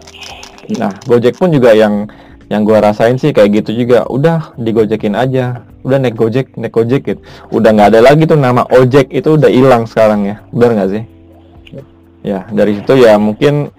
Nah 0.79 0.93
Gojek 1.03 1.35
pun 1.35 1.51
juga 1.51 1.75
yang 1.75 2.07
yang 2.51 2.67
gue 2.67 2.75
rasain 2.75 3.15
sih 3.15 3.31
kayak 3.31 3.63
gitu 3.63 3.83
juga. 3.83 4.07
Udah 4.11 4.55
digojekin 4.59 5.15
aja. 5.15 5.63
Udah 5.81 5.97
naik 5.97 6.19
gojek 6.19 6.53
naik 6.59 6.75
gojek 6.75 7.01
gitu. 7.07 7.21
Udah 7.49 7.71
nggak 7.73 7.95
ada 7.95 7.99
lagi 8.11 8.27
tuh 8.27 8.37
nama 8.37 8.67
ojek 8.69 9.09
itu 9.09 9.39
udah 9.39 9.49
hilang 9.49 9.87
sekarang 9.87 10.27
ya. 10.27 10.35
Benar 10.51 10.71
nggak 10.77 10.89
sih? 10.91 11.03
Ya 12.21 12.45
dari 12.53 12.77
situ 12.77 12.93
ya 13.01 13.17
mungkin 13.17 13.73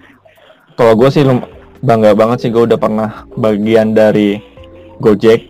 kalau 0.75 0.99
gue 0.99 1.07
sih 1.13 1.23
bangga 1.79 2.11
banget 2.11 2.37
sih 2.43 2.49
gue 2.51 2.65
udah 2.65 2.75
pernah 2.81 3.23
bagian 3.37 3.95
dari 3.95 4.41
gojek. 4.99 5.47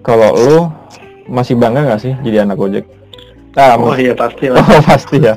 Kalau 0.00 0.32
lu 0.32 0.58
masih 1.28 1.54
bangga 1.58 1.86
nggak 1.86 2.00
sih 2.02 2.14
jadi 2.24 2.42
anak 2.42 2.58
gojek 2.58 2.99
Ah, 3.58 3.74
oh 3.74 3.98
iya 3.98 4.14
pasti 4.14 4.46
lah. 4.46 4.62
Oh 4.70 4.82
pasti 4.86 5.18
ya. 5.18 5.34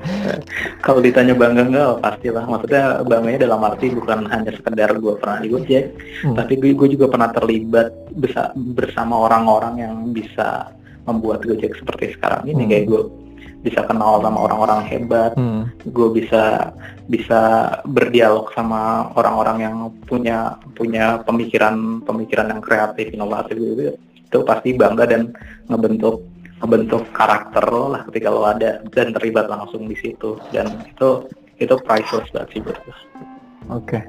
Kalau 0.86 1.02
ditanya 1.02 1.34
bangga 1.34 1.66
enggak, 1.66 1.88
oh, 1.90 1.98
pasti 1.98 2.28
lah. 2.30 2.46
Maksudnya 2.46 3.02
bangganya 3.02 3.50
dalam 3.50 3.66
arti 3.66 3.90
bukan 3.90 4.30
hanya 4.30 4.52
sekedar 4.54 4.94
gue 4.94 5.14
pernah 5.18 5.42
di 5.42 5.50
Gojek, 5.50 5.86
hmm. 6.22 6.36
tapi 6.38 6.54
gue, 6.62 6.78
gue 6.78 6.90
juga 6.94 7.10
pernah 7.10 7.34
terlibat 7.34 7.90
besa, 8.14 8.54
bersama 8.54 9.18
orang-orang 9.26 9.82
yang 9.82 9.96
bisa 10.14 10.70
membuat 11.10 11.42
Gojek 11.42 11.74
seperti 11.74 12.14
sekarang 12.14 12.46
ini. 12.46 12.64
Hmm. 12.68 12.70
Kayak 12.70 12.86
gue 12.86 13.02
bisa 13.64 13.82
kenal 13.88 14.22
sama 14.22 14.40
orang-orang 14.46 14.82
hebat, 14.92 15.32
hmm. 15.34 15.90
gue 15.90 16.10
bisa 16.14 16.76
bisa 17.10 17.42
berdialog 17.88 18.52
sama 18.54 19.10
orang-orang 19.18 19.58
yang 19.64 19.76
punya 20.06 20.60
punya 20.78 21.18
pemikiran 21.26 22.06
pemikiran 22.06 22.52
yang 22.54 22.62
kreatif, 22.62 23.10
inovatif 23.10 23.58
gitu. 23.58 23.98
Itu 24.30 24.46
pasti 24.46 24.78
bangga 24.78 25.10
dan 25.10 25.34
ngebentuk 25.72 26.33
membentuk 26.64 27.04
karakter 27.12 27.64
lo 27.68 27.92
lah 27.92 28.08
ketika 28.08 28.32
lo 28.32 28.48
ada 28.48 28.80
dan 28.96 29.12
terlibat 29.12 29.52
langsung 29.52 29.84
di 29.84 30.00
situ 30.00 30.40
dan 30.56 30.72
itu 30.88 31.28
itu 31.60 31.76
priceless 31.84 32.32
banget 32.32 32.50
sih 32.56 32.60
buat 32.64 32.78
gue. 32.88 32.96
Oke. 32.96 34.00
Okay. 34.00 34.04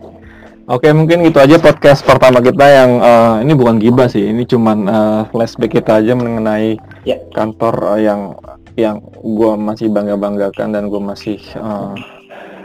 Oke, 0.64 0.88
okay, 0.88 0.96
mungkin 0.96 1.20
gitu 1.28 1.44
aja 1.44 1.60
podcast 1.60 2.00
pertama 2.00 2.40
kita 2.40 2.64
yang 2.64 2.96
uh, 2.96 3.36
ini 3.44 3.52
bukan 3.52 3.76
gibah 3.76 4.08
sih, 4.08 4.32
ini 4.32 4.48
cuman 4.48 4.88
uh, 4.88 5.20
flashback 5.28 5.76
kita 5.76 6.00
aja 6.00 6.16
mengenai 6.16 6.80
yeah. 7.04 7.20
kantor 7.36 7.84
uh, 7.84 8.00
yang 8.00 8.32
yang 8.72 8.96
gue 9.20 9.52
masih 9.60 9.92
bangga 9.92 10.16
banggakan 10.16 10.72
dan 10.72 10.88
gue 10.88 10.96
masih 11.04 11.36
uh, 11.60 11.92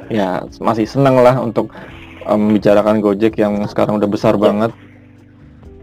ya 0.07 0.47
masih 0.63 0.87
senang 0.87 1.19
lah 1.19 1.43
untuk 1.43 1.75
uh, 2.23 2.39
membicarakan 2.39 3.03
Gojek 3.03 3.35
yang 3.35 3.67
sekarang 3.67 3.99
udah 3.99 4.07
besar 4.07 4.39
yeah. 4.39 4.43
banget. 4.47 4.71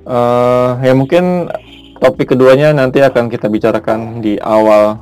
Uh, 0.09 0.81
ya 0.81 0.97
mungkin 0.97 1.53
topik 2.01 2.37
keduanya 2.37 2.73
nanti 2.73 3.01
akan 3.01 3.29
kita 3.29 3.49
bicarakan 3.49 4.21
di 4.21 4.37
awal 4.41 5.01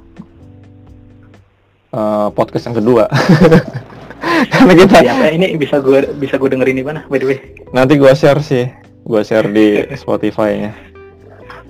uh, 1.95 2.29
podcast 2.35 2.71
yang 2.71 2.77
kedua. 2.79 3.07
Karena 4.53 4.73
kita 4.75 4.97
ya, 5.05 5.31
ini 5.31 5.55
bisa 5.55 5.79
gue 5.79 6.11
bisa 6.17 6.41
gue 6.41 6.49
dengerin 6.51 6.81
di 6.81 6.85
mana 6.85 7.07
by 7.07 7.19
the 7.21 7.27
way? 7.29 7.39
Nanti 7.71 8.01
gue 8.01 8.11
share 8.17 8.41
sih, 8.41 8.67
gue 9.07 9.21
share 9.23 9.51
di 9.53 9.85
Spotify-nya. 10.03 10.73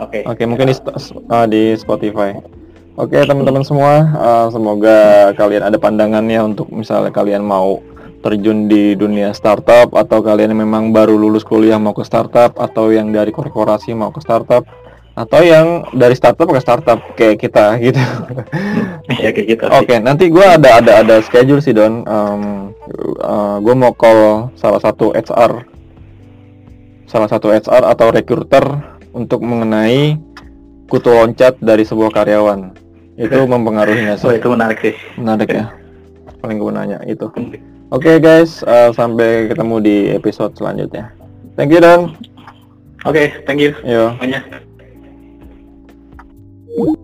Oke. 0.01 0.21
Okay. 0.21 0.23
Oke, 0.27 0.43
okay, 0.43 0.47
mungkin 0.49 0.67
di, 0.71 0.77
uh, 1.31 1.47
di 1.47 1.63
Spotify. 1.79 2.35
Oke, 2.95 3.19
okay, 3.19 3.27
teman-teman 3.27 3.67
semua, 3.67 4.07
uh, 4.15 4.47
semoga 4.55 5.31
kalian 5.35 5.67
ada 5.67 5.79
pandangannya 5.83 6.55
untuk 6.55 6.71
misalnya 6.71 7.11
kalian 7.11 7.43
mau 7.43 7.83
terjun 8.25 8.71
di 8.71 8.97
dunia 8.97 9.37
startup 9.37 9.93
atau 9.93 10.25
kalian 10.25 10.57
memang 10.57 10.97
baru 10.97 11.13
lulus 11.13 11.45
kuliah 11.45 11.77
mau 11.77 11.93
ke 11.93 12.01
startup 12.09 12.57
atau 12.57 12.89
yang 12.89 13.13
dari 13.13 13.29
korporasi 13.29 13.93
mau 13.93 14.09
ke 14.09 14.25
startup 14.25 14.65
atau 15.15 15.41
yang 15.47 15.87
dari 15.95 16.19
startup 16.19 16.51
ke 16.51 16.59
startup 16.59 16.99
kayak 17.15 17.39
kita 17.39 17.79
gitu. 17.79 18.03
ya 19.23 19.31
kayak 19.31 19.47
gitu. 19.47 19.65
Oke, 19.71 19.87
okay, 19.87 19.99
nanti 20.03 20.27
gue 20.27 20.43
ada 20.43 20.83
ada 20.83 20.93
ada 21.07 21.17
schedule 21.23 21.63
sih 21.63 21.71
don. 21.71 22.03
Um, 22.07 22.75
uh, 23.23 23.63
gue 23.63 23.75
mau 23.79 23.95
call 23.95 24.51
salah 24.59 24.83
satu 24.83 25.15
HR 25.15 25.75
salah 27.15 27.31
satu 27.31 27.55
HR 27.55 27.95
atau 27.95 28.11
recruiter 28.11 28.65
untuk 29.15 29.39
mengenai 29.47 30.19
kutu 30.91 31.15
loncat 31.15 31.55
dari 31.63 31.87
sebuah 31.87 32.11
karyawan. 32.11 32.75
Itu 33.15 33.47
mempengaruhi 33.47 34.11
nggak 34.11 34.19
sih? 34.19 34.27
Oh 34.27 34.35
itu 34.35 34.49
menarik 34.51 34.79
sih. 34.83 34.95
Menarik 35.15 35.49
ya. 35.55 35.71
Paling 36.43 36.59
gue 36.59 36.73
nanya 36.75 36.99
itu. 37.07 37.31
Oke 37.95 38.19
guys, 38.19 38.67
uh, 38.67 38.91
sampai 38.91 39.47
ketemu 39.47 39.77
di 39.79 39.97
episode 40.11 40.59
selanjutnya. 40.59 41.15
Thank 41.55 41.71
you 41.71 41.79
Dan. 41.79 42.19
Oke, 43.07 43.31
thank 43.47 43.63
you 43.63 43.71
Yo. 43.87 44.19
semuanya. 44.19 44.64
Thank 46.77 46.99